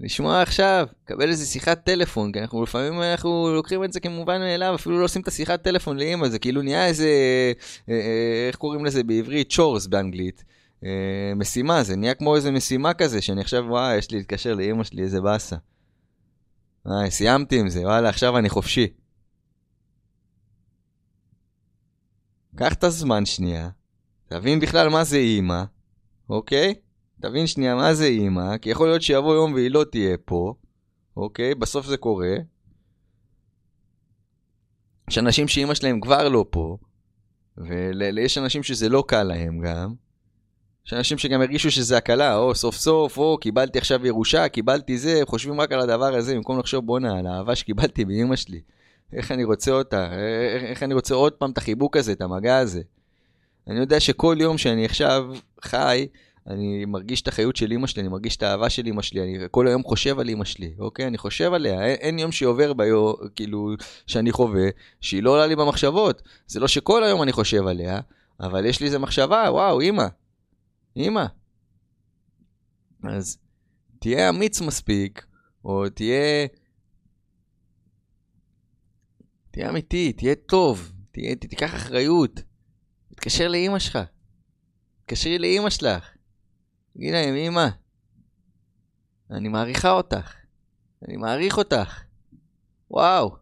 [0.00, 4.74] לשמוע עכשיו, קבל איזה שיחת טלפון, כי אנחנו לפעמים אנחנו לוקחים את זה כמובן מאליו,
[4.74, 7.08] אפילו לא עושים את השיחת טלפון לאמא, זה כאילו נהיה איזה,
[7.88, 9.52] אה, אה, איך קוראים לזה בעברית?
[9.52, 10.44] צ'ורס באנגלית.
[10.84, 14.84] אה, משימה, זה נהיה כמו איזה משימה כזה, שאני עכשיו, וואי, יש לי להתקשר לאמא
[14.84, 15.56] שלי, איזה באסה.
[16.86, 18.86] וואי, סיימתי עם זה, וואלה, עכשיו אני חופשי.
[22.56, 23.70] קח את הזמן שנייה,
[24.26, 25.64] תבין בכלל מה זה אימא,
[26.28, 26.74] אוקיי?
[27.20, 30.54] תבין שנייה מה זה אימא, כי יכול להיות שיבוא יום והיא לא תהיה פה,
[31.16, 31.54] אוקיי?
[31.54, 32.36] בסוף זה קורה.
[35.10, 36.78] יש אנשים שאימא שלהם כבר לא פה,
[37.58, 39.94] ויש אנשים שזה לא קל להם גם.
[40.86, 45.20] יש אנשים שגם הרגישו שזה הקלה, או סוף סוף, או קיבלתי עכשיו ירושה, קיבלתי זה,
[45.24, 48.60] חושבים רק על הדבר הזה, במקום לחשוב בואנה, על האהבה שקיבלתי באימא שלי.
[49.12, 50.08] איך אני רוצה אותה,
[50.54, 52.82] איך, איך אני רוצה עוד פעם את החיבוק הזה, את המגע הזה.
[53.68, 55.26] אני יודע שכל יום שאני עכשיו
[55.62, 56.06] חי,
[56.46, 59.38] אני מרגיש את החיות של אמא שלי, אני מרגיש את האהבה של אמא שלי, אני
[59.50, 61.06] כל היום חושב על אמא שלי, אוקיי?
[61.06, 63.70] אני חושב עליה, אין, אין יום שעובר ביו, כאילו,
[64.06, 64.68] שאני חווה,
[65.00, 66.22] שהיא לא עולה לי במחשבות.
[66.46, 68.00] זה לא שכל היום אני חושב עליה,
[68.40, 70.06] אבל יש לי איזה מחשבה, וואו, אמא,
[70.96, 71.24] אמא.
[73.04, 73.38] אז
[73.98, 75.26] תהיה אמיץ מספיק,
[75.64, 76.46] או תהיה...
[79.50, 82.40] תהיה אמיתי, תהיה טוב, תהיה, תיקח אחריות.
[83.08, 83.98] תתקשר לאימא שלך.
[85.00, 86.10] תתקשרי לאימא שלך.
[86.94, 87.68] תגיד להם, אמא,
[89.30, 90.34] אני מעריכה אותך.
[91.08, 92.02] אני מעריך אותך.
[92.90, 93.36] וואו,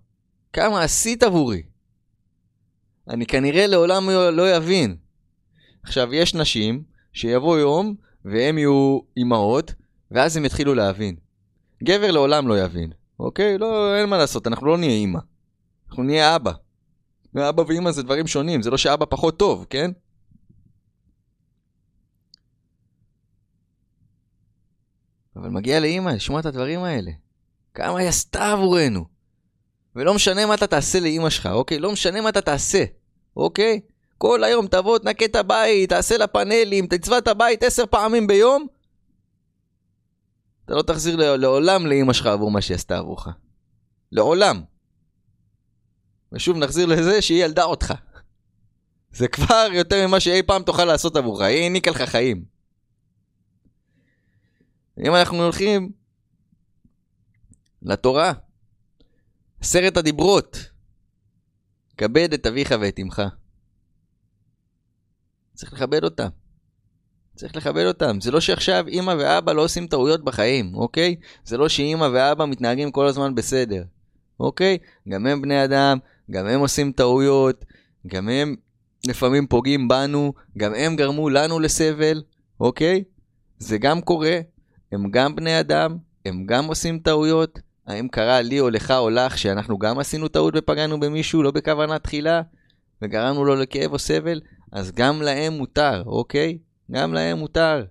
[0.53, 1.63] כמה עשית עבורי.
[3.09, 4.97] אני כנראה לעולם לא יבין.
[5.83, 7.95] עכשיו, יש נשים שיבוא יום
[8.25, 9.75] והם יהיו אימהות,
[10.11, 11.17] ואז הם יתחילו להבין.
[11.83, 13.59] גבר לעולם לא יבין, אוקיי?
[13.59, 15.19] לא, אין מה לעשות, אנחנו לא נהיה אימא.
[15.89, 16.53] אנחנו נהיה אבא.
[17.35, 19.91] ואבא ואימא זה דברים שונים, זה לא שאבא פחות טוב, כן?
[25.37, 27.11] אבל מגיע לאימא לשמוע את הדברים האלה.
[27.75, 29.05] כמה היא עשתה עבורנו.
[29.97, 31.79] ולא משנה מה אתה תעשה לאימא שלך, אוקיי?
[31.79, 32.85] לא משנה מה אתה תעשה,
[33.37, 33.81] אוקיי?
[34.23, 38.67] כל היום תבוא, תנקה את הבית, תעשה לה פאנלים, תצבע את הבית עשר פעמים ביום.
[40.65, 43.29] אתה לא תחזיר לעולם לאימא שלך עבור מה שהיא עשתה עבורך.
[44.13, 44.63] לעולם.
[46.33, 47.95] ושוב נחזיר לזה שהיא ילדה אותך.
[49.13, 52.45] זה כבר יותר ממה שאי פעם תוכל לעשות עבורך, היא העניקה לך חיים.
[54.99, 55.93] אם אנחנו הולכים
[57.83, 58.33] לתורה,
[59.61, 60.59] עשרת הדיברות,
[61.97, 63.23] כבד את אביך ואת אמך.
[65.55, 66.29] צריך לכבד אותם.
[67.37, 68.21] צריך לכבד אותם.
[68.21, 71.17] זה לא שעכשיו אמא ואבא לא עושים טעויות בחיים, אוקיי?
[71.45, 73.83] זה לא שאמא ואבא מתנהגים כל הזמן בסדר,
[74.41, 74.79] אוקיי?
[75.09, 75.99] גם הם בני אדם,
[76.31, 77.65] גם הם עושים טעויות,
[78.07, 78.57] גם הם
[79.09, 82.23] לפעמים פוגעים בנו, גם הם גרמו לנו לסבל,
[82.61, 83.05] אוקיי?
[83.59, 84.41] זה גם קורה,
[84.93, 87.59] הם גם בני אדם, הם גם עושים טעויות.
[87.87, 91.99] האם קרה לי או לך או לך שאנחנו גם עשינו טעות ופגענו במישהו לא בכוונה
[91.99, 92.43] תחילה
[93.03, 94.41] וגרמנו לו לכאב או סבל?
[94.73, 96.59] אז גם להם מותר, אוקיי?
[96.91, 97.85] גם להם מותר.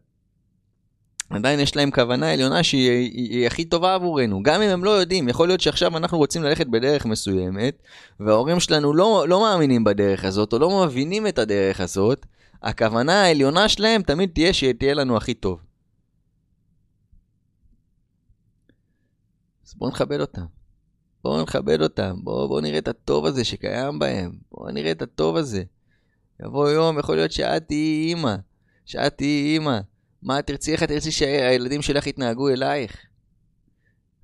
[1.30, 4.89] עדיין יש להם כוונה עליונה שהיא היא, היא הכי טובה עבורנו, גם אם הם לא
[4.89, 7.82] יודעים, יכול להיות שעכשיו אנחנו רוצים ללכת בדרך מסוימת,
[8.20, 12.26] וההורים שלנו לא, לא מאמינים בדרך הזאת, או לא מבינים את הדרך הזאת,
[12.63, 15.60] הכוונה העליונה שלהם תמיד תהיה שתהיה לנו הכי טוב.
[19.67, 20.46] אז בואו נכבד אותם.
[21.24, 25.36] בואו נכבד אותם, בואו בוא נראה את הטוב הזה שקיים בהם, בואו נראה את הטוב
[25.36, 25.63] הזה.
[26.45, 28.36] יבוא יום, יכול להיות שאת תהיי אימא,
[28.86, 29.80] שאת תהיי אימא.
[30.21, 33.06] מה תרצי, איך את תרצי שהילדים שלך יתנהגו אלייך?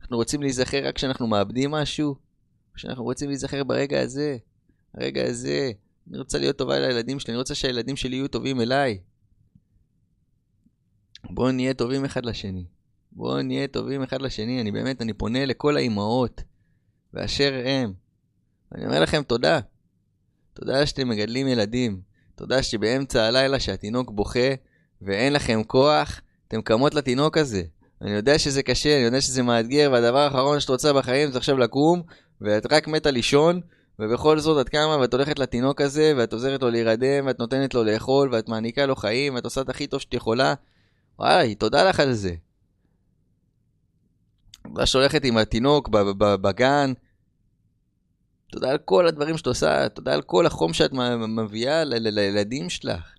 [0.01, 2.15] אנחנו רוצים להיזכר רק כשאנחנו מאבדים משהו?
[2.73, 4.37] או שאנחנו רוצים להיזכר ברגע הזה?
[4.93, 5.71] הרגע הזה,
[6.09, 8.99] אני רוצה להיות טובה לילדים שלי, אני רוצה שהילדים שלי יהיו טובים אליי.
[11.29, 12.65] בואו נהיה טובים אחד לשני.
[13.11, 14.61] בואו נהיה טובים אחד לשני.
[14.61, 16.41] אני באמת, אני פונה לכל האימהות
[17.13, 17.93] באשר הם.
[18.75, 19.59] אני אומר לכם תודה.
[20.59, 22.01] תודה שאתם מגדלים ילדים.
[22.35, 24.49] תודה שבאמצע הלילה שהתינוק בוכה
[25.01, 27.63] ואין לכם כוח, אתם קמות לתינוק הזה.
[28.01, 31.57] אני יודע שזה קשה, אני יודע שזה מאתגר, והדבר האחרון שאת רוצה בחיים זה עכשיו
[31.57, 32.01] לקום,
[32.41, 33.61] ואת רק מתה לישון,
[33.99, 37.83] ובכל זאת את קמה ואת הולכת לתינוק הזה, ואת עוזרת לו להירדם, ואת נותנת לו
[37.83, 40.53] לאכול, ואת מעניקה לו חיים, ואת עושה את הכי טוב שאת יכולה.
[41.19, 42.33] וואי, תודה לך על זה.
[44.75, 45.89] ואת שהולכת עם התינוק
[46.41, 46.93] בגן,
[48.51, 50.91] תודה על כל הדברים שאת עושה, תודה על כל החום שאת
[51.27, 53.13] מביאה לילדים שלך.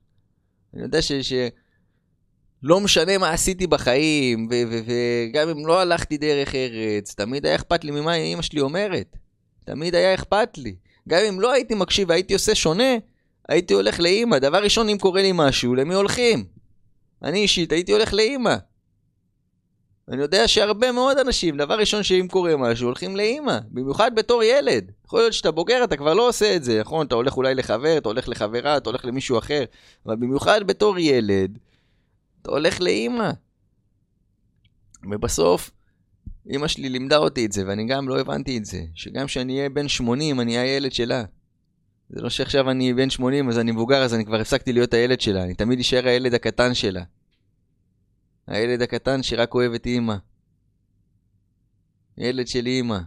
[0.75, 1.13] אני יודע ש...
[1.13, 1.33] ש...
[2.63, 7.91] לא משנה מה עשיתי בחיים, וגם אם לא הלכתי דרך ארץ, תמיד היה אכפת לי
[7.91, 9.17] ממה אמא שלי אומרת.
[9.65, 10.77] תמיד היה אכפת לי.
[11.09, 12.97] גם אם לא הייתי מקשיב והייתי עושה שונה,
[13.49, 14.39] הייתי הולך לאימא.
[14.39, 16.45] דבר ראשון, אם קורה לי משהו, למי הולכים?
[17.23, 18.57] אני אישית הייתי הולך לאימא.
[20.09, 24.91] אני יודע שהרבה מאוד אנשים, דבר ראשון שאם קורה משהו, הולכים לאימא, במיוחד בתור ילד.
[25.09, 27.07] יכול להיות שאתה בוגר, אתה כבר לא עושה את זה, נכון?
[27.07, 29.65] אתה הולך אולי לחבר, אתה הולך לחברה, אתה הולך למישהו אחר,
[30.07, 31.59] אבל במיוחד בתור ילד,
[32.43, 33.31] אתה הולך לאימא.
[35.11, 35.71] ובסוף,
[36.51, 39.69] אימא שלי לימדה אותי את זה, ואני גם לא הבנתי את זה, שגם כשאני אהיה
[39.69, 41.25] בן 80, אני אהיה הילד שלה.
[42.11, 45.21] זה לא שעכשיו אני בן 80, אז אני מבוגר, אז אני כבר הפסקתי להיות הילד
[45.21, 47.03] שלה, אני תמיד אשאר הילד הקטן שלה.
[48.47, 50.17] הילד הקטן שרק אוהב את אימא.
[52.19, 52.99] ילד של אימא.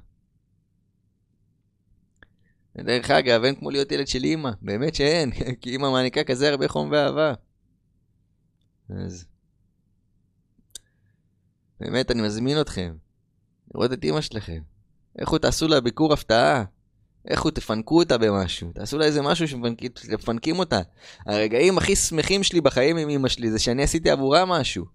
[2.75, 5.31] ודרך אגב, אין כמו להיות ילד של אימא, באמת שאין,
[5.61, 7.33] כי אימא מעניקה כזה הרבה חום ואהבה.
[8.89, 9.25] אז...
[11.79, 12.93] באמת, אני מזמין אתכם
[13.73, 14.61] לראות את אימא שלכם.
[15.27, 16.63] הוא תעשו לה ביקור הפתעה.
[17.39, 18.71] הוא תפנקו אותה במשהו.
[18.73, 20.79] תעשו לה איזה משהו שמפנקים אותה.
[21.25, 24.85] הרגעים הכי שמחים שלי בחיים עם אימא שלי זה שאני עשיתי עבורה משהו.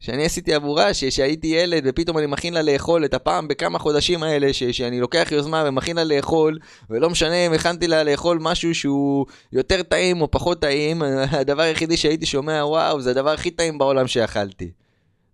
[0.00, 4.22] שאני עשיתי עבורה, ש- שהייתי ילד ופתאום אני מכין לה לאכול את הפעם בכמה חודשים
[4.22, 6.58] האלה, ש- שאני לוקח יוזמה ומכין לה לאכול,
[6.90, 11.02] ולא משנה אם הכנתי לה לאכול משהו שהוא יותר טעים או פחות טעים,
[11.40, 14.70] הדבר היחידי שהייתי שומע, וואו, זה הדבר הכי טעים בעולם שאכלתי.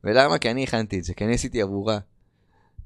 [0.04, 0.38] ולמה?
[0.38, 1.98] כי אני הכנתי את זה, כי אני עשיתי עבורה.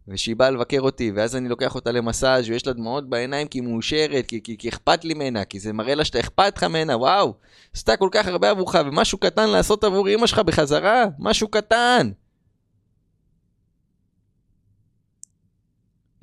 [0.08, 3.68] ושהיא באה לבקר אותי, ואז אני לוקח אותה למסאז' ויש לה דמעות בעיניים כי היא
[3.68, 6.96] מאושרת, כי, כי, כי אכפת לי ממנה, כי זה מראה לה שאתה אכפת לך ממנה,
[6.96, 7.34] וואו,
[7.74, 12.10] עשתה כל כך הרבה עבורך, ומשהו קטן לעשות עבור אמא שלך בחזרה, משהו קטן.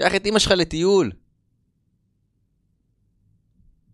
[0.02, 1.12] קח את אמא שלך לטיול.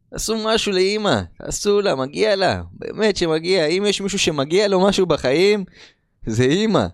[0.10, 3.66] תעשו משהו לאמא, תעשו לה, מגיע לה, באמת שמגיע.
[3.66, 5.66] אם יש מישהו שמגיע לו משהו בחיים,
[6.26, 6.86] זה אמא.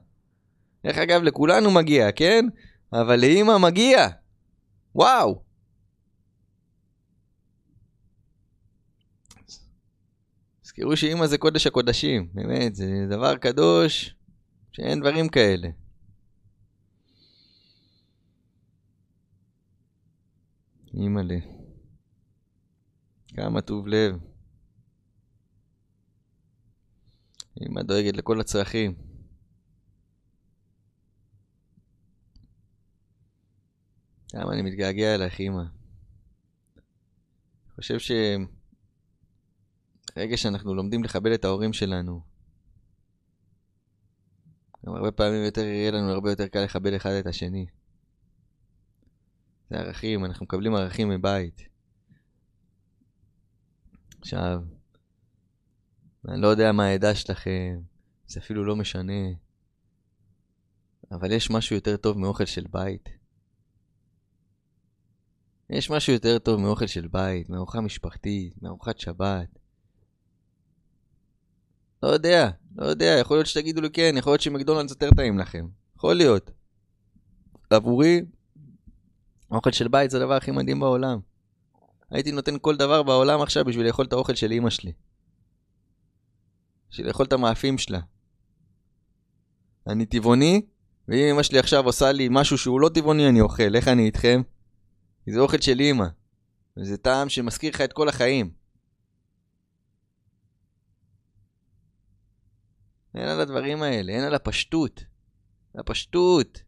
[0.86, 2.46] דרך אגב, לכולנו מגיע, כן?
[3.02, 4.08] אבל לאמא מגיע.
[4.96, 5.44] וואו.
[10.62, 14.16] תזכרו שאמא זה קודש הקודשים, באמת, זה דבר קדוש
[14.72, 15.68] שאין דברים כאלה.
[20.94, 21.38] אימא'לה.
[23.28, 24.16] כמה טוב לב.
[27.62, 29.13] אמא דואגת לכל הצרכים.
[34.34, 35.62] כמה אני מתגעגע אלייך, אימא.
[37.66, 38.12] אני חושב ש...
[40.18, 42.22] רגע שאנחנו לומדים לכבד את ההורים שלנו,
[44.86, 47.66] גם הרבה פעמים יותר יהיה לנו הרבה יותר קל לכבד אחד את השני.
[49.70, 51.62] זה ערכים, אנחנו מקבלים ערכים מבית.
[54.20, 54.62] עכשיו,
[56.28, 57.82] אני לא יודע מה העדה שלכם,
[58.28, 59.24] זה אפילו לא משנה,
[61.12, 63.23] אבל יש משהו יותר טוב מאוכל של בית.
[65.74, 69.60] יש משהו יותר טוב מאוכל של בית, מארוחה משפחתית, מארוחת שבת.
[72.04, 75.68] לא יודע, לא יודע, יכול להיות שתגידו לי כן, יכול להיות שמקדונלדס יותר טעים לכם.
[75.96, 76.52] יכול להיות.
[77.70, 78.22] עבורי,
[79.52, 81.20] אוכל של בית זה הדבר הכי מדהים בעולם.
[82.12, 84.92] הייתי נותן כל דבר בעולם עכשיו בשביל לאכול את האוכל של אמא שלי.
[86.92, 88.00] בשביל לאכול את המאפים שלה.
[89.88, 90.62] אני טבעוני,
[91.08, 94.42] ואם אמא שלי עכשיו עושה לי משהו שהוא לא טבעוני אני אוכל, איך אני איתכם?
[95.28, 96.06] זה אוכל של אימא.
[96.78, 98.52] וזה טעם שמזכיר לך את כל החיים.
[103.16, 105.04] אין על הדברים האלה, אין על הפשטות.
[105.76, 106.62] הפשטות.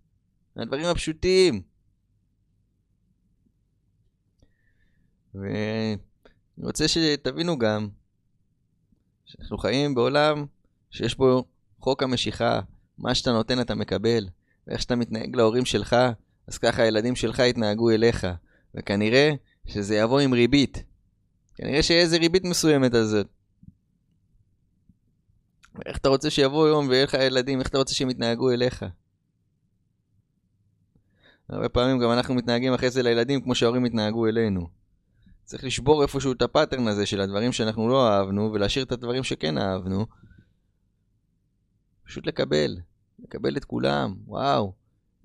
[0.56, 1.62] הדברים הפשוטים.
[5.34, 5.98] ואני
[6.58, 7.90] רוצה שתבינו גם
[9.26, 10.46] שאנחנו חיים בעולם
[10.92, 11.46] שיש בו
[11.80, 12.60] חוק המשיכה,
[12.98, 14.30] מה שאתה נותן אתה מקבל,
[14.68, 15.96] ואיך שאתה מתנהג להורים שלך,
[16.48, 18.28] אז ככה הילדים שלך יתנהגו אליך.
[18.76, 19.32] וכנראה
[19.66, 20.84] שזה יבוא עם ריבית.
[21.56, 23.22] כנראה שיהיה איזה ריבית מסוימת על זה.
[25.86, 28.86] איך אתה רוצה שיבוא יום ויהיה לך ילדים, איך אתה רוצה שהם יתנהגו אליך?
[31.50, 34.70] הרבה פעמים גם אנחנו מתנהגים אחרי זה לילדים כמו שההורים התנהגו אלינו.
[35.44, 39.58] צריך לשבור איפשהו את הפאטרן הזה של הדברים שאנחנו לא אהבנו, ולהשאיר את הדברים שכן
[39.58, 40.06] אהבנו.
[42.06, 42.78] פשוט לקבל.
[43.20, 44.74] לקבל את כולם, וואו.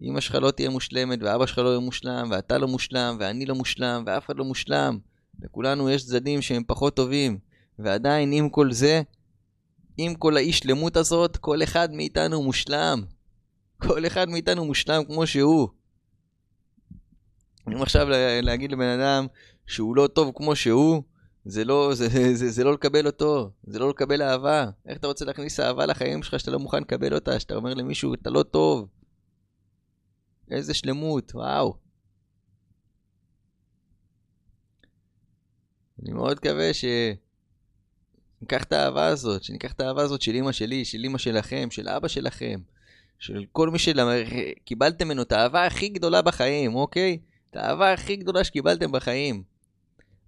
[0.03, 3.55] אמא שלך לא תהיה מושלמת, ואבא שלך לא יהיה מושלם, ואתה לא מושלם, ואני לא
[3.55, 4.98] מושלם, ואף אחד לא מושלם.
[5.42, 7.38] לכולנו יש צדדים שהם פחות טובים.
[7.78, 9.03] ועדיין, עם כל זה,
[9.96, 13.03] עם כל האי שלמות הזאת, כל אחד מאיתנו מושלם.
[13.82, 15.68] כל אחד מאיתנו מושלם כמו שהוא.
[17.68, 18.07] אם עכשיו
[18.42, 19.26] להגיד לבן אדם
[19.66, 21.03] שהוא לא טוב כמו שהוא,
[21.44, 24.66] זה לא, זה, זה, זה, זה לא לקבל אותו, זה לא לקבל אהבה.
[24.86, 28.14] איך אתה רוצה להכניס אהבה לחיים שלך שאתה לא מוכן לקבל אותה, שאתה אומר למישהו,
[28.14, 28.88] אתה לא טוב.
[30.51, 31.74] איזה שלמות, וואו.
[36.03, 41.05] אני מאוד מקווה שניקח את האהבה הזאת, שניקח את האהבה הזאת של אמא שלי, של
[41.05, 42.61] אמא שלכם, של אבא שלכם,
[43.18, 47.18] של כל מי שקיבלתם ממנו את האהבה הכי גדולה בחיים, אוקיי?
[47.51, 49.42] את האהבה הכי גדולה שקיבלתם בחיים.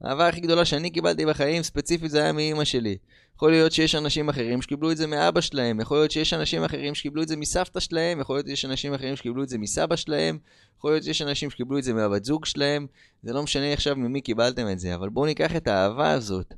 [0.02, 2.96] האהבה הכי גדולה שאני קיבלתי בחיים, ספציפית זה היה מאימא שלי.
[3.36, 6.94] יכול להיות שיש אנשים אחרים שקיבלו את זה מאבא שלהם, יכול להיות שיש אנשים אחרים
[6.94, 10.38] שקיבלו את זה מסבתא שלהם, יכול להיות שיש אנשים אחרים שקיבלו את זה מסבא שלהם,
[10.78, 12.86] יכול להיות שיש אנשים שקיבלו את זה מהבת זוג שלהם,
[13.22, 16.54] זה לא משנה עכשיו ממי קיבלתם את זה, אבל בואו ניקח את האהבה הזאת,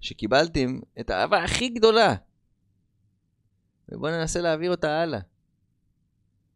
[0.00, 2.14] שקיבלתם, את האהבה הכי גדולה,
[3.88, 5.20] ובואו ננסה להעביר אותה הלאה.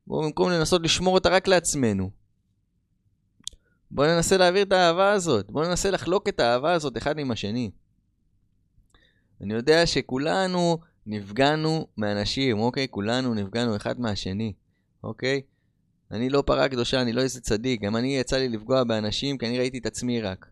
[0.06, 2.10] בואו במקום לנסות לשמור אותה רק לעצמנו,
[3.91, 7.70] בואו ננסה להעביר את האהבה הזאת, בואו ננסה לחלוק את האהבה הזאת אחד עם השני.
[9.41, 12.86] אני יודע שכולנו נפגענו מאנשים, אוקיי?
[12.91, 14.53] כולנו נפגענו אחד מהשני,
[15.05, 15.41] אוקיי?
[16.11, 19.47] אני לא פרה קדושה, אני לא איזה צדיק, גם אני יצא לי לפגוע באנשים כי
[19.47, 20.47] אני ראיתי את עצמי רק,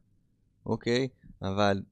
[0.67, 1.09] אוקיי?
[1.43, 1.83] אבל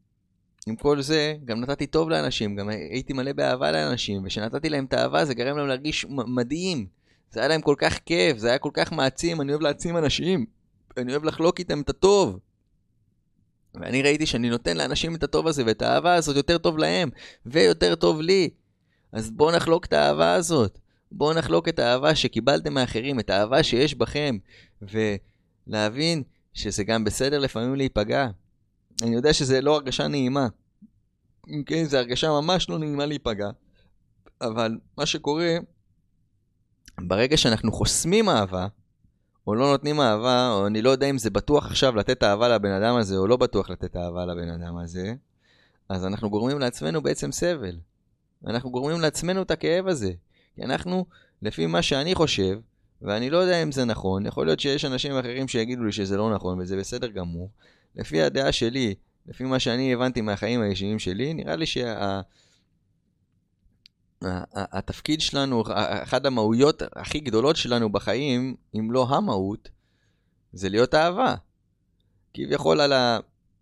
[0.66, 4.92] עם כל זה, גם נתתי טוב לאנשים, גם הייתי מלא באהבה לאנשים, וכשנתתי להם את
[4.92, 6.86] האהבה זה גרם להם להרגיש מדהים.
[7.30, 10.46] זה היה להם כל כך כיף, זה היה כל כך מעצים, אני אוהב להעצים אנשים.
[10.96, 12.38] אני אוהב לחלוק איתם את הטוב.
[13.74, 17.10] ואני ראיתי שאני נותן לאנשים את הטוב הזה ואת האהבה הזאת יותר טוב להם,
[17.46, 18.50] ויותר טוב לי.
[19.12, 20.78] אז בואו נחלוק את האהבה הזאת.
[21.12, 24.38] בואו נחלוק את האהבה שקיבלתם מאחרים, את האהבה שיש בכם,
[24.82, 26.22] ולהבין
[26.52, 28.28] שזה גם בסדר לפעמים להיפגע.
[29.02, 30.48] אני יודע שזה לא הרגשה נעימה.
[31.66, 33.50] כן, זו הרגשה ממש לא נעימה להיפגע.
[34.40, 35.56] אבל מה שקורה,
[37.00, 38.66] ברגע שאנחנו חוסמים אהבה,
[39.46, 42.70] או לא נותנים אהבה, או אני לא יודע אם זה בטוח עכשיו לתת אהבה לבן
[42.70, 45.14] אדם הזה, או לא בטוח לתת אהבה לבן אדם הזה,
[45.88, 47.76] אז אנחנו גורמים לעצמנו בעצם סבל.
[48.46, 50.12] אנחנו גורמים לעצמנו את הכאב הזה.
[50.54, 51.06] כי אנחנו,
[51.42, 52.58] לפי מה שאני חושב,
[53.02, 56.34] ואני לא יודע אם זה נכון, יכול להיות שיש אנשים אחרים שיגידו לי שזה לא
[56.34, 57.50] נכון, וזה בסדר גמור.
[57.96, 58.94] לפי הדעה שלי,
[59.26, 62.20] לפי מה שאני הבנתי מהחיים האישיים שלי, נראה לי שה...
[64.54, 65.62] התפקיד שלנו,
[66.02, 69.68] אחת המהויות הכי גדולות שלנו בחיים, אם לא המהות,
[70.52, 71.34] זה להיות אהבה.
[72.34, 72.92] כביכול על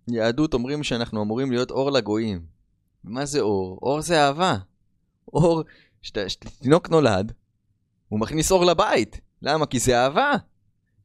[0.07, 2.47] היהדות אומרים שאנחנו אמורים להיות אור לגויים.
[3.05, 3.79] מה זה אור?
[3.83, 4.57] אור זה אהבה.
[5.33, 5.63] אור,
[6.03, 7.33] כשתינוק נולד,
[8.09, 9.21] הוא מכניס אור לבית.
[9.43, 9.67] למה?
[9.67, 10.33] כי זה אהבה.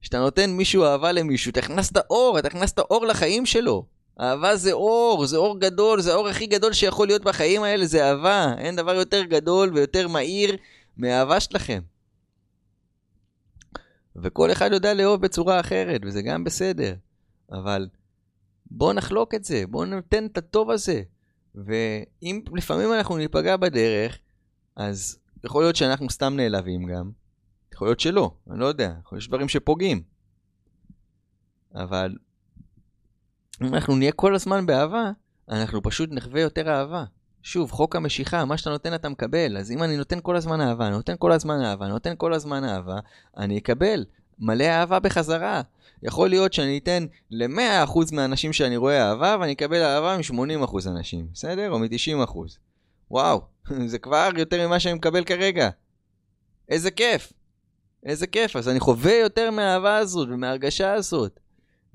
[0.02, 3.86] כשאתה נותן מישהו אהבה למישהו, אתה הכנסת אור, אתה הכנסת אור לחיים שלו.
[4.20, 8.10] אהבה זה אור, זה אור גדול, זה האור הכי גדול שיכול להיות בחיים האלה, זה
[8.10, 8.54] אהבה.
[8.58, 10.58] אין דבר יותר גדול ויותר מהיר
[10.98, 11.82] מאהבה שלכם.
[14.16, 16.96] וכל אחד יודע לאהוב בצורה אחרת, וזה גם בסדר.
[17.52, 17.88] אבל
[18.72, 21.02] בואו נחלוק את זה, בואו ניתן את הטוב הזה.
[21.56, 24.18] ואם לפעמים אנחנו ניפגע בדרך,
[24.76, 27.12] אז יכול להיות שאנחנו סתם נעלבים גם.
[27.74, 30.04] יכול להיות שלא, אני לא יודע, יש דברים שפוגעים.
[31.76, 32.16] אבל
[33.62, 35.12] אם אנחנו נהיה כל הזמן באהבה,
[35.50, 37.04] אנחנו פשוט נחווה יותר אהבה.
[37.44, 39.58] שוב, חוק המשיכה, מה שאתה נותן אתה מקבל.
[39.58, 42.34] אז אם אני נותן כל הזמן אהבה, אני נותן כל הזמן אהבה, אני נותן כל
[42.34, 43.00] הזמן אהבה,
[43.38, 44.06] אני אקבל
[44.40, 45.62] מלא אהבה בחזרה.
[46.04, 51.72] יכול להיות שאני אתן ל-100% מהאנשים שאני רואה אהבה, ואני אקבל אהבה מ-80% אנשים, בסדר?
[51.72, 52.38] או מ-90%.
[53.12, 53.42] וואו,
[53.86, 55.70] זה כבר יותר ממה שאני מקבל כרגע.
[56.70, 57.34] איזה כיף.
[58.06, 58.56] איזה כיף.
[58.56, 61.40] אז אני חווה יותר מהאהבה הזאת ומההרגשה הזאת.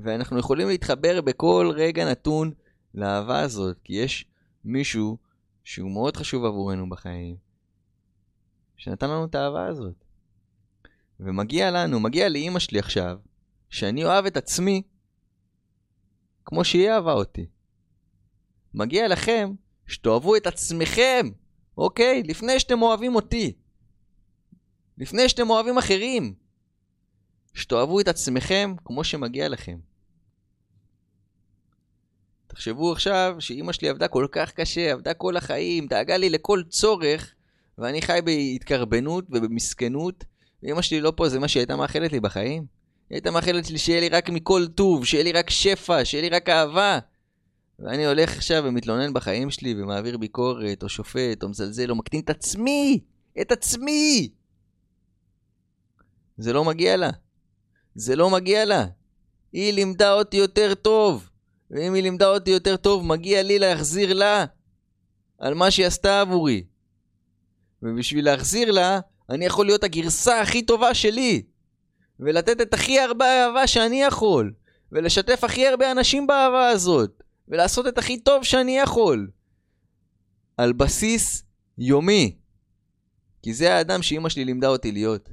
[0.03, 2.53] ואנחנו יכולים להתחבר בכל רגע נתון
[2.95, 4.25] לאהבה הזאת, כי יש
[4.65, 5.19] מישהו
[5.65, 7.37] שהוא מאוד חשוב עבורנו בחיים,
[8.77, 10.05] שנתן לנו את האהבה הזאת.
[11.21, 13.19] ומגיע לנו, מגיע לאימא שלי עכשיו,
[13.71, 14.83] שאני אוהב את עצמי
[16.45, 17.47] כמו שהיא אהבה אותי.
[18.75, 19.53] מגיע לכם
[19.87, 21.27] שתאהבו את עצמכם,
[21.77, 22.23] אוקיי?
[22.23, 23.53] לפני שאתם אוהבים אותי.
[24.99, 26.35] לפני שאתם אוהבים אחרים.
[27.55, 29.79] שתאהבו את עצמכם כמו שמגיע לכם.
[32.55, 37.35] תחשבו עכשיו שאימא שלי עבדה כל כך קשה, עבדה כל החיים, דאגה לי לכל צורך,
[37.79, 40.25] ואני חי בהתקרבנות ובמסכנות,
[40.63, 42.67] ואימא שלי לא פה, זה מה שהיא הייתה מאחלת לי בחיים.
[43.11, 46.29] היא הייתה מאחלת לי שיהיה לי רק מכל טוב, שיהיה לי רק שפע, שיהיה לי
[46.29, 46.99] רק אהבה.
[47.79, 52.31] ואני הולך עכשיו ומתלונן בחיים שלי ומעביר ביקורת, או שופט, או מזלזל, או מקטין את
[52.31, 53.01] עצמי!
[53.41, 54.31] את עצמי!
[56.39, 57.11] זה לא מגיע לה.
[57.95, 58.87] זה לא מגיע לה.
[59.53, 61.29] היא לימדה אותי יותר טוב.
[61.73, 64.45] ואם היא לימדה אותי יותר טוב, מגיע לי להחזיר לה
[65.39, 66.65] על מה שהיא עשתה עבורי.
[67.83, 69.01] ובשביל להחזיר לה,
[69.31, 71.43] אני יכול להיות הגרסה הכי טובה שלי.
[72.21, 74.53] ולתת את הכי הרבה אהבה שאני יכול.
[74.93, 77.23] ולשתף הכי הרבה אנשים באהבה הזאת.
[77.49, 79.31] ולעשות את הכי טוב שאני יכול.
[80.57, 81.45] על בסיס
[81.79, 82.37] יומי.
[83.43, 85.29] כי זה האדם שאימא שלי לימדה אותי להיות.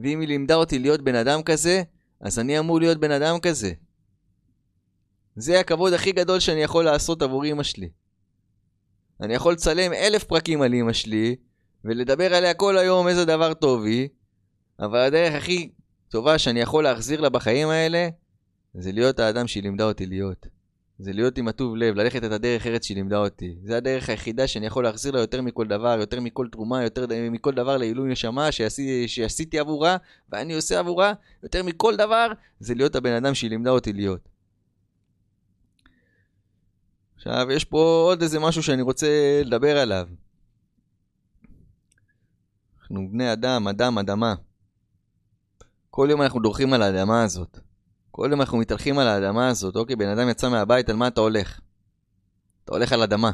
[0.00, 1.82] ואם היא לימדה אותי להיות בן אדם כזה,
[2.20, 3.72] אז אני אמור להיות בן אדם כזה.
[5.38, 7.88] זה הכבוד הכי גדול שאני יכול לעשות עבור אמא שלי.
[9.20, 11.36] אני יכול לצלם אלף פרקים על אמא שלי,
[11.84, 14.08] ולדבר עליה כל היום איזה דבר טוב היא,
[14.80, 15.70] אבל הדרך הכי
[16.08, 18.08] טובה שאני יכול להחזיר לה בחיים האלה,
[18.74, 20.46] זה להיות האדם שהיא לימדה אותי להיות.
[20.98, 23.56] זה להיות עם הטוב לב, ללכת את הדרך ארץ שהיא לימדה אותי.
[23.64, 27.54] זה הדרך היחידה שאני יכול להחזיר לה יותר מכל דבר, יותר מכל תרומה, יותר מכל
[27.54, 29.96] דבר לעילוי נשמה שעשי, שעשיתי עבורה,
[30.32, 31.12] ואני עושה עבורה,
[31.42, 32.26] יותר מכל דבר,
[32.60, 34.37] זה להיות הבן אדם שהיא לימדה אותי להיות.
[37.18, 40.08] עכשיו, יש פה עוד איזה משהו שאני רוצה לדבר עליו.
[42.80, 44.34] אנחנו בני אדם, אדם, אדמה.
[45.90, 47.58] כל יום אנחנו דורכים על האדמה הזאת.
[48.10, 49.76] כל יום אנחנו מתהלכים על האדמה הזאת.
[49.76, 51.60] אוקיי, בן אדם יצא מהבית, על מה אתה הולך?
[52.64, 53.30] אתה הולך על אדמה.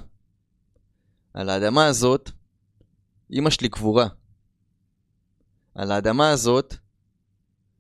[1.35, 2.30] על האדמה הזאת,
[3.32, 4.07] אמא שלי קבורה.
[5.74, 6.74] על האדמה הזאת,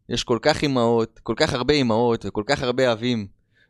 [0.08, 3.28] יש כל כך אמהות, כל כך הרבה אמהות, וכל כך הרבה אבים,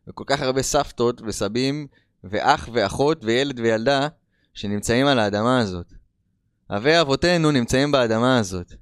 [0.09, 1.87] וכל כך הרבה סבתות וסבים,
[2.31, 4.09] ואח ואחות וילד וילדה,
[4.55, 5.93] שנמצאים על האדמה הזאת.
[6.71, 8.73] אבי אבותינו נמצאים באדמה הזאת.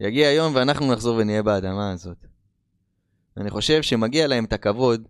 [0.00, 2.26] יגיע היום ואנחנו נחזור ונהיה באדמה הזאת.
[3.36, 5.08] אני חושב שמגיע להם את הכבוד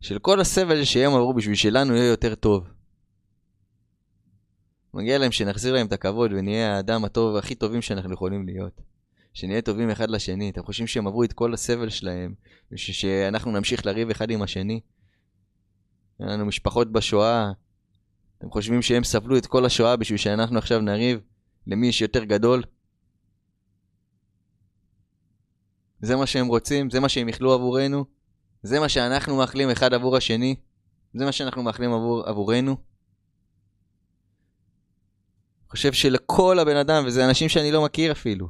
[0.00, 2.68] של כל הסבל שהם עברו בשביל שלנו יהיה יותר טוב.
[4.94, 8.80] מגיע להם שנחזיר להם את הכבוד ונהיה האדם הטוב הכי טובים שאנחנו יכולים להיות.
[9.34, 10.50] שנהיה טובים אחד לשני.
[10.50, 12.34] אתם חושבים שהם עברו את כל הסבל שלהם,
[12.72, 14.80] ושאנחנו נמשיך לריב אחד עם השני?
[16.20, 17.52] היה לנו משפחות בשואה.
[18.38, 21.20] אתם חושבים שהם סבלו את כל השואה בשביל שאנחנו עכשיו נריב
[21.66, 22.62] למי יש יותר גדול?
[26.00, 26.90] זה מה שהם רוצים?
[26.90, 28.04] זה מה שהם יכלו עבורנו?
[28.62, 30.56] זה מה שאנחנו מאחלים אחד עבור השני?
[31.14, 32.76] זה מה שאנחנו מאחלים עבור, עבורנו?
[35.70, 38.48] חושב שלכל הבן אדם, וזה אנשים שאני לא מכיר אפילו,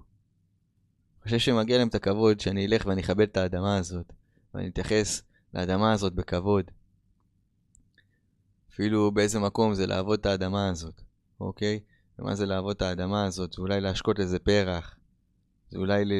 [1.22, 4.12] חושב שמגיע להם את הכבוד שאני אלך ואני אכבד את האדמה הזאת,
[4.54, 5.22] ואני אתייחס
[5.54, 6.70] לאדמה הזאת בכבוד.
[8.78, 11.00] אפילו באיזה מקום זה לעבוד את האדמה הזאת,
[11.40, 11.80] אוקיי?
[12.18, 13.52] ומה זה לעבוד את האדמה הזאת?
[13.52, 14.96] זה אולי להשקות איזה פרח,
[15.70, 16.12] זה אולי ל...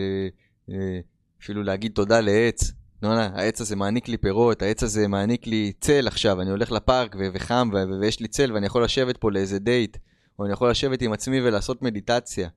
[1.43, 2.73] אפילו להגיד תודה לעץ.
[3.03, 6.73] לא, לא, העץ הזה מעניק לי פירות, העץ הזה מעניק לי צל עכשיו, אני הולך
[6.73, 9.97] לפארק ו- וחם ו- ויש לי צל ואני יכול לשבת פה לאיזה דייט,
[10.39, 12.49] או אני יכול לשבת עם עצמי ולעשות מדיטציה.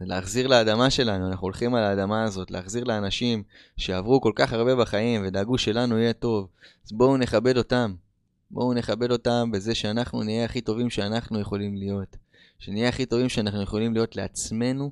[0.00, 3.42] ולהחזיר לאדמה שלנו, אנחנו הולכים על האדמה הזאת, להחזיר לאנשים
[3.76, 6.48] שעברו כל כך הרבה בחיים ודאגו שלנו יהיה טוב,
[6.86, 7.94] אז בואו נכבד אותם.
[8.50, 12.16] בואו נכבד אותם בזה שאנחנו נהיה הכי טובים שאנחנו יכולים להיות.
[12.58, 14.90] שנהיה הכי טובים שאנחנו יכולים להיות לעצמנו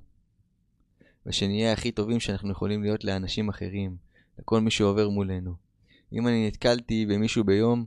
[1.27, 3.97] ושנהיה הכי טובים שאנחנו יכולים להיות לאנשים אחרים,
[4.39, 5.55] לכל מי שעובר מולנו.
[6.13, 7.85] אם אני נתקלתי במישהו ביום,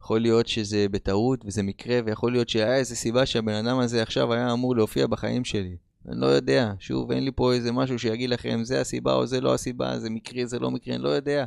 [0.00, 4.32] יכול להיות שזה בטעות וזה מקרה, ויכול להיות שהיה איזה סיבה שהבן אדם הזה עכשיו
[4.32, 5.76] היה אמור להופיע בחיים שלי.
[6.08, 9.40] אני לא יודע, שוב, אין לי פה איזה משהו שיגיד לכם, זה הסיבה או זה
[9.40, 11.46] לא הסיבה, זה מקרי, זה לא מקרי, אני לא יודע.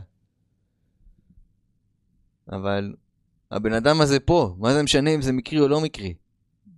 [2.52, 2.96] אבל
[3.52, 6.14] הבן אדם הזה פה, מה זה משנה אם זה מקרי או לא מקרי?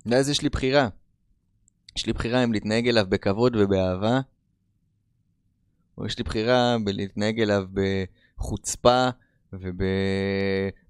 [0.06, 0.90] ואז יש לי בחירה.
[1.98, 4.20] יש לי בחירה אם להתנהג אליו בכבוד ובאהבה,
[5.98, 9.10] או יש לי בחירה בלהתנהג אליו בחוצפה
[9.54, 9.82] וב...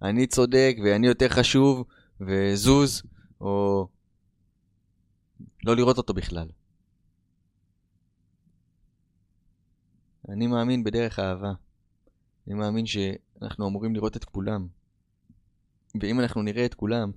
[0.01, 1.83] אני צודק ואני יותר חשוב
[2.21, 3.03] וזוז,
[3.41, 3.87] או
[5.63, 6.47] לא לראות אותו בכלל.
[10.31, 11.51] אני מאמין בדרך אהבה.
[12.47, 14.67] אני מאמין שאנחנו אמורים לראות את כולם.
[16.01, 17.11] ואם אנחנו נראה את כולם,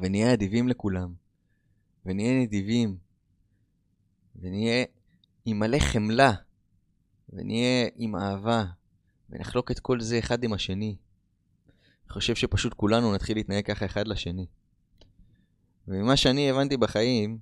[0.00, 1.14] ונהיה אדיבים לכולם,
[2.06, 2.96] ונהיה נדיבים,
[4.36, 4.84] ונהיה
[5.44, 6.32] עם מלא חמלה,
[7.28, 8.64] ונהיה עם אהבה,
[9.30, 10.96] ונחלוק את כל זה אחד עם השני.
[12.04, 14.46] אני חושב שפשוט כולנו נתחיל להתנהג ככה אחד לשני.
[15.88, 17.38] וממה שאני הבנתי בחיים,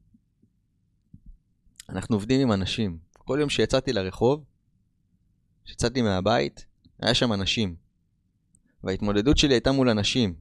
[1.89, 3.06] אנחנו עובדים עם אנשים.
[3.27, 4.45] כל יום שיצאתי לרחוב,
[5.65, 6.67] כשיצאתי מהבית,
[6.99, 7.77] היה שם אנשים.
[8.85, 10.35] וההתמודדות שלי הייתה מול אנשים.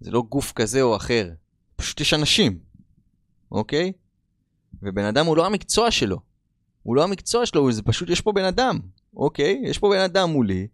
[0.00, 1.30] זה לא גוף כזה או אחר,
[1.76, 2.58] פשוט יש אנשים,
[3.50, 3.92] אוקיי?
[4.82, 6.16] ובן אדם הוא לא המקצוע שלו.
[6.82, 8.78] הוא לא המקצוע שלו, זה פשוט יש פה בן אדם,
[9.16, 9.60] אוקיי?
[9.64, 10.68] יש פה בן אדם מולי.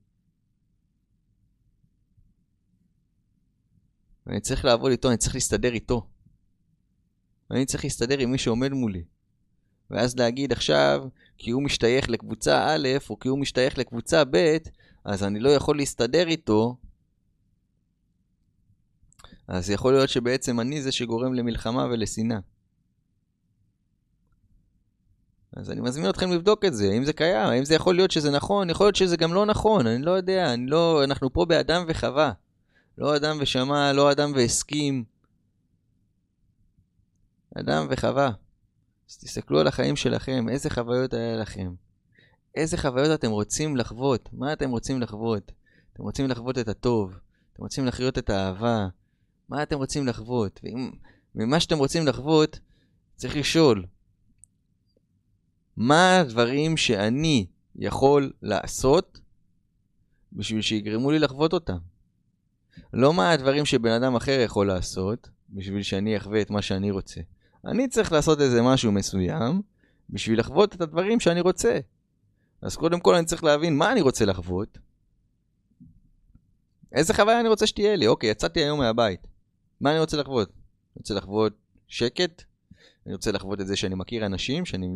[4.27, 6.07] ואני צריך לעבוד איתו, אני צריך להסתדר איתו.
[7.51, 9.12] ואני צריך להסתדר עם מי שעומד מולי.
[9.93, 11.05] ואז להגיד עכשיו,
[11.39, 14.57] כי הוא משתייך לקבוצה א', או כי הוא משתייך לקבוצה ב',
[15.05, 16.77] אז אני לא יכול להסתדר איתו,
[19.49, 22.39] אז יכול להיות שבעצם אני זה שגורם למלחמה ולשנאה.
[25.57, 28.31] אז אני מזמין אתכם לבדוק את זה, האם זה קיים, האם זה יכול להיות שזה
[28.31, 31.85] נכון, יכול להיות שזה גם לא נכון, אני לא יודע, אני לא, אנחנו פה באדם
[31.89, 32.33] וחווה.
[32.99, 35.05] לא אדם ושמע, לא אדם והסכים.
[37.55, 38.31] אדם וחווה.
[39.13, 41.75] אז תסתכלו על החיים שלכם, איזה חוויות היה לכם.
[42.55, 45.53] איזה חוויות אתם רוצים לחוות, מה אתם רוצים לחוות.
[45.93, 47.15] אתם רוצים לחוות את הטוב,
[47.53, 48.89] אתם רוצים לחיות את האהבה,
[49.49, 50.61] מה אתם רוצים לחוות.
[51.35, 52.59] ומה שאתם רוצים לחוות,
[53.17, 53.87] צריך לשאול,
[55.77, 57.47] מה הדברים שאני
[57.77, 59.21] יכול לעשות
[60.33, 61.79] בשביל שיגרמו לי לחוות אותם?
[62.93, 67.21] לא מה הדברים שבן אדם אחר יכול לעשות בשביל שאני אחווה את מה שאני רוצה.
[67.65, 69.63] אני צריך לעשות איזה משהו מסוים
[70.11, 71.79] בשביל לחוות את הדברים שאני רוצה.
[72.63, 74.79] אז קודם כל אני צריך להבין מה אני רוצה לחוות.
[76.93, 78.07] איזה חוויה אני רוצה שתהיה לי?
[78.07, 79.27] אוקיי, יצאתי היום מהבית.
[79.81, 80.49] מה אני רוצה לחוות?
[80.49, 81.53] אני רוצה לחוות
[81.89, 82.43] שקט?
[83.07, 84.89] אני רוצה לחוות את זה שאני מכיר אנשים, שאני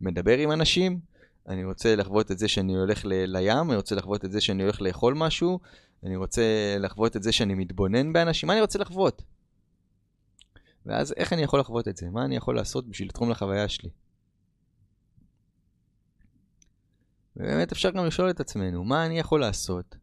[0.00, 1.00] מדבר עם אנשים?
[1.48, 3.70] אני רוצה לחוות את זה שאני הולך ל- לים?
[3.70, 5.58] אני רוצה לחוות את זה שאני הולך לאכול משהו?
[6.04, 6.42] אני רוצה
[6.80, 8.46] לחוות את זה שאני מתבונן באנשים?
[8.46, 9.22] מה אני רוצה לחוות?
[10.86, 12.10] ואז איך אני יכול לחוות את זה?
[12.10, 13.90] מה אני יכול לעשות בשביל לתרום לחוויה שלי?
[17.36, 19.96] ובאמת אפשר גם לשאול את עצמנו, מה אני יכול לעשות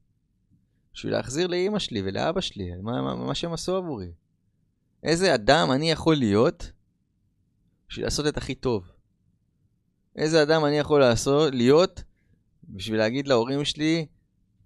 [0.93, 4.11] בשביל להחזיר לאימא שלי ולאבא שלי, מה, מה, מה שהם עשו עבורי?
[5.03, 6.71] איזה אדם אני יכול להיות
[7.89, 8.83] בשביל לעשות את הכי טוב?
[10.15, 12.03] איזה אדם אני יכול לעשות, להיות
[12.69, 14.05] בשביל להגיד להורים שלי,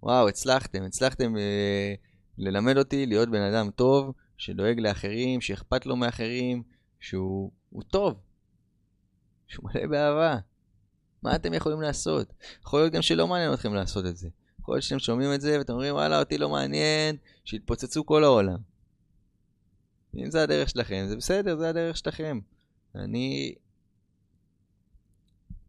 [0.02, 1.94] וואו, הצלחתם, הצלחתם אה,
[2.38, 6.62] ללמד אותי להיות בן אדם טוב, שדואג לאחרים, שאכפת לו מאחרים,
[7.00, 7.50] שהוא
[7.88, 8.20] טוב,
[9.46, 10.38] שהוא מלא באהבה.
[11.22, 12.32] מה אתם יכולים לעשות?
[12.62, 14.28] יכול להיות גם שלא מעניין אתכם לעשות את זה.
[14.60, 18.58] יכול להיות שאתם שומעים את זה ואתם אומרים, וואלה, אותי לא מעניין, שיתפוצצו כל העולם.
[20.14, 22.40] אם זה הדרך שלכם, זה בסדר, זה הדרך שלכם.
[22.94, 23.54] אני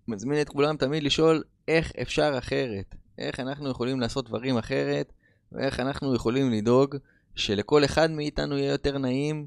[0.07, 2.95] מזמין את כולם תמיד לשאול איך אפשר אחרת.
[3.17, 5.13] איך אנחנו יכולים לעשות דברים אחרת,
[5.51, 6.95] ואיך אנחנו יכולים לדאוג
[7.39, 9.45] שלכל אחד מאיתנו יהיה יותר נעים,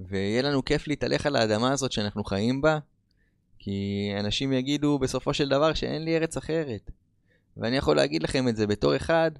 [0.00, 2.78] ויהיה לנו כיף להתהלך על האדמה הזאת שאנחנו חיים בה,
[3.58, 6.90] כי אנשים יגידו בסופו של דבר שאין לי ארץ אחרת.
[7.56, 9.30] ואני יכול להגיד לכם את זה בתור אחד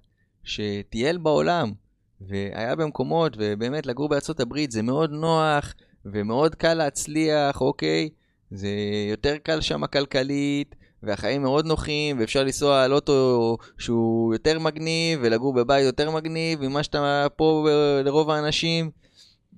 [0.45, 1.73] שטייל בעולם,
[2.21, 5.75] והיה במקומות, ובאמת לגור בארצות הברית זה מאוד נוח,
[6.05, 8.09] ומאוד קל להצליח, אוקיי?
[8.51, 8.69] זה
[9.11, 10.75] יותר קל שם כלכלית,
[11.07, 16.83] והחיים מאוד נוחים, ואפשר לנסוע על אוטו שהוא יותר מגניב, ולגור בבית יותר מגניב, ממה
[16.83, 17.69] שאתה פה
[18.05, 18.91] לרוב האנשים.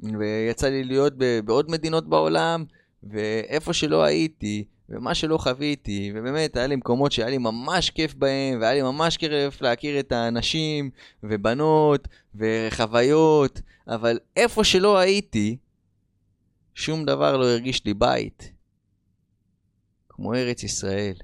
[0.02, 1.12] ויצא לי להיות
[1.44, 2.64] בעוד מדינות בעולם,
[3.02, 8.60] ואיפה שלא הייתי, ומה שלא חוויתי, ובאמת היה לי מקומות שהיה לי ממש כיף בהם,
[8.60, 10.90] והיה לי ממש כיף להכיר את האנשים,
[11.22, 15.56] ובנות, וחוויות, אבל איפה שלא הייתי,
[16.74, 18.52] שום דבר לא הרגיש לי בית.
[20.08, 21.14] כמו ארץ ישראל.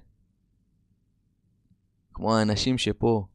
[2.15, 3.27] כמו האנשים שפה.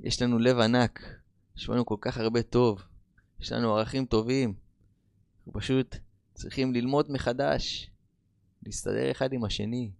[0.00, 1.00] יש לנו לב ענק,
[1.56, 2.82] יש לנו כל כך הרבה טוב,
[3.40, 4.54] יש לנו ערכים טובים.
[5.38, 5.96] אנחנו פשוט
[6.34, 7.90] צריכים ללמוד מחדש,
[8.62, 9.90] להסתדר אחד עם השני,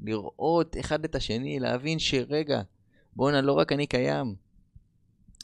[0.00, 2.62] לראות אחד את השני, להבין שרגע,
[3.16, 4.34] בואנה, לא רק אני קיים.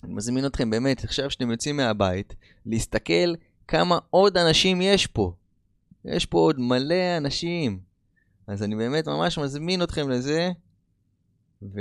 [0.05, 2.35] אני מזמין אתכם באמת, עכשיו שאתם יוצאים מהבית,
[2.67, 3.35] להסתכל
[3.69, 5.35] כמה עוד אנשים יש פה.
[6.05, 7.81] יש פה עוד מלא אנשים.
[8.47, 10.51] אז אני באמת ממש מזמין אתכם לזה,
[11.63, 11.81] ו...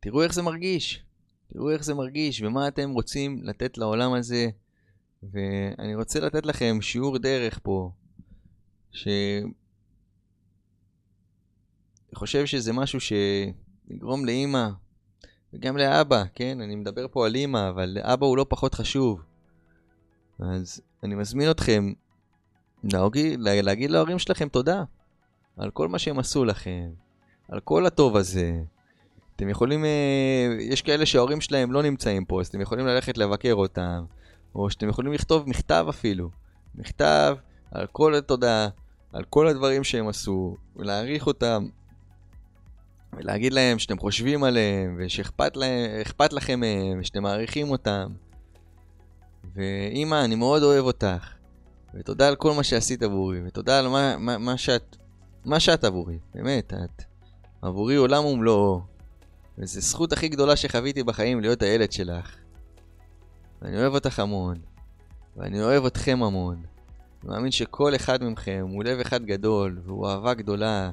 [0.00, 1.04] תראו איך זה מרגיש.
[1.52, 4.46] תראו איך זה מרגיש ומה אתם רוצים לתת לעולם הזה.
[5.22, 7.90] ואני רוצה לתת לכם שיעור דרך פה,
[8.92, 9.08] ש...
[12.14, 14.68] חושב שזה משהו שיגרום לאימא
[15.52, 16.60] וגם לאבא, כן?
[16.60, 19.20] אני מדבר פה על אימא, אבל אבא הוא לא פחות חשוב.
[20.38, 21.92] אז אני מזמין אתכם
[23.62, 24.84] להגיד להורים שלכם תודה
[25.58, 26.90] על כל מה שהם עשו לכם,
[27.48, 28.60] על כל הטוב הזה.
[29.36, 33.54] אתם יכולים, אה, יש כאלה שההורים שלהם לא נמצאים פה, אז אתם יכולים ללכת לבקר
[33.54, 34.04] אותם,
[34.54, 36.30] או שאתם יכולים לכתוב מכתב אפילו.
[36.74, 37.36] מכתב
[37.70, 38.68] על כל התודה,
[39.12, 41.66] על כל הדברים שהם עשו, ולהעריך אותם,
[43.12, 48.06] ולהגיד להם שאתם חושבים עליהם, ושאכפת לכם מהם, ושאתם מעריכים אותם.
[49.54, 51.34] ואימא, אני מאוד אוהב אותך.
[51.94, 54.96] ותודה על כל מה שעשית עבורי, ותודה על מה, מה, מה, שאת,
[55.44, 57.02] מה שאת עבורי, באמת, את
[57.62, 58.80] עבורי עולם ומלואו.
[59.58, 62.36] וזו זכות הכי גדולה שחוויתי בחיים להיות הילד שלך.
[63.62, 64.58] ואני אוהב אותך המון.
[65.36, 66.62] ואני אוהב אתכם המון.
[67.22, 70.90] אני מאמין שכל אחד מכם הוא לב אחד גדול, והוא אהבה גדולה,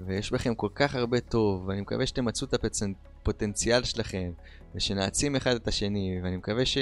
[0.00, 4.30] ויש בכם כל כך הרבה טוב, ואני מקווה שתמצאו את הפוטנציאל שלכם,
[4.74, 6.78] ושנעצים אחד את השני, ואני מקווה ש...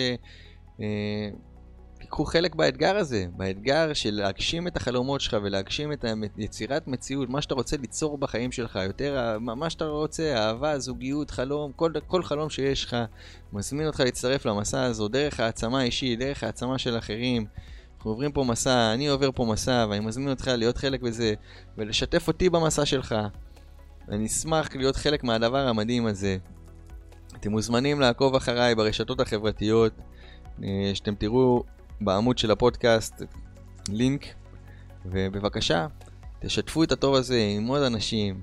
[1.99, 6.05] תיקחו חלק באתגר הזה, באתגר של להגשים את החלומות שלך ולהגשים את
[6.39, 11.73] יצירת מציאות, מה שאתה רוצה ליצור בחיים שלך, יותר מה שאתה רוצה, אהבה, זוגיות, חלום,
[11.73, 12.97] כל, כל חלום שיש לך,
[13.53, 17.47] מזמין אותך להצטרף למסע הזו דרך העצמה אישית, דרך העצמה של אחרים.
[17.97, 21.35] אנחנו עוברים פה מסע, אני עובר פה מסע, ואני מזמין אותך להיות חלק בזה,
[21.79, 23.15] ולשתף אותי במסע שלך.
[24.09, 26.37] אני אשמח להיות חלק מהדבר המדהים הזה.
[27.37, 29.93] אתם מוזמנים לעקוב אחריי ברשתות החברתיות,
[30.63, 31.65] אה, שאתם תראו
[32.01, 33.23] בעמוד של הפודקאסט
[33.89, 34.27] לינק,
[35.05, 35.87] ובבקשה,
[36.41, 38.41] תשתפו את הטוב הזה עם עוד אנשים,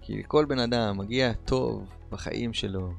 [0.00, 2.92] כי לכל בן אדם מגיע טוב בחיים שלו.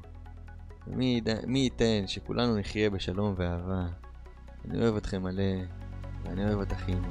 [0.86, 3.86] מי, מי ייתן שכולנו נחיה בשלום ואהבה.
[4.64, 5.52] אני אוהב אתכם מלא,
[6.24, 7.08] ואני אוהב את אחינו.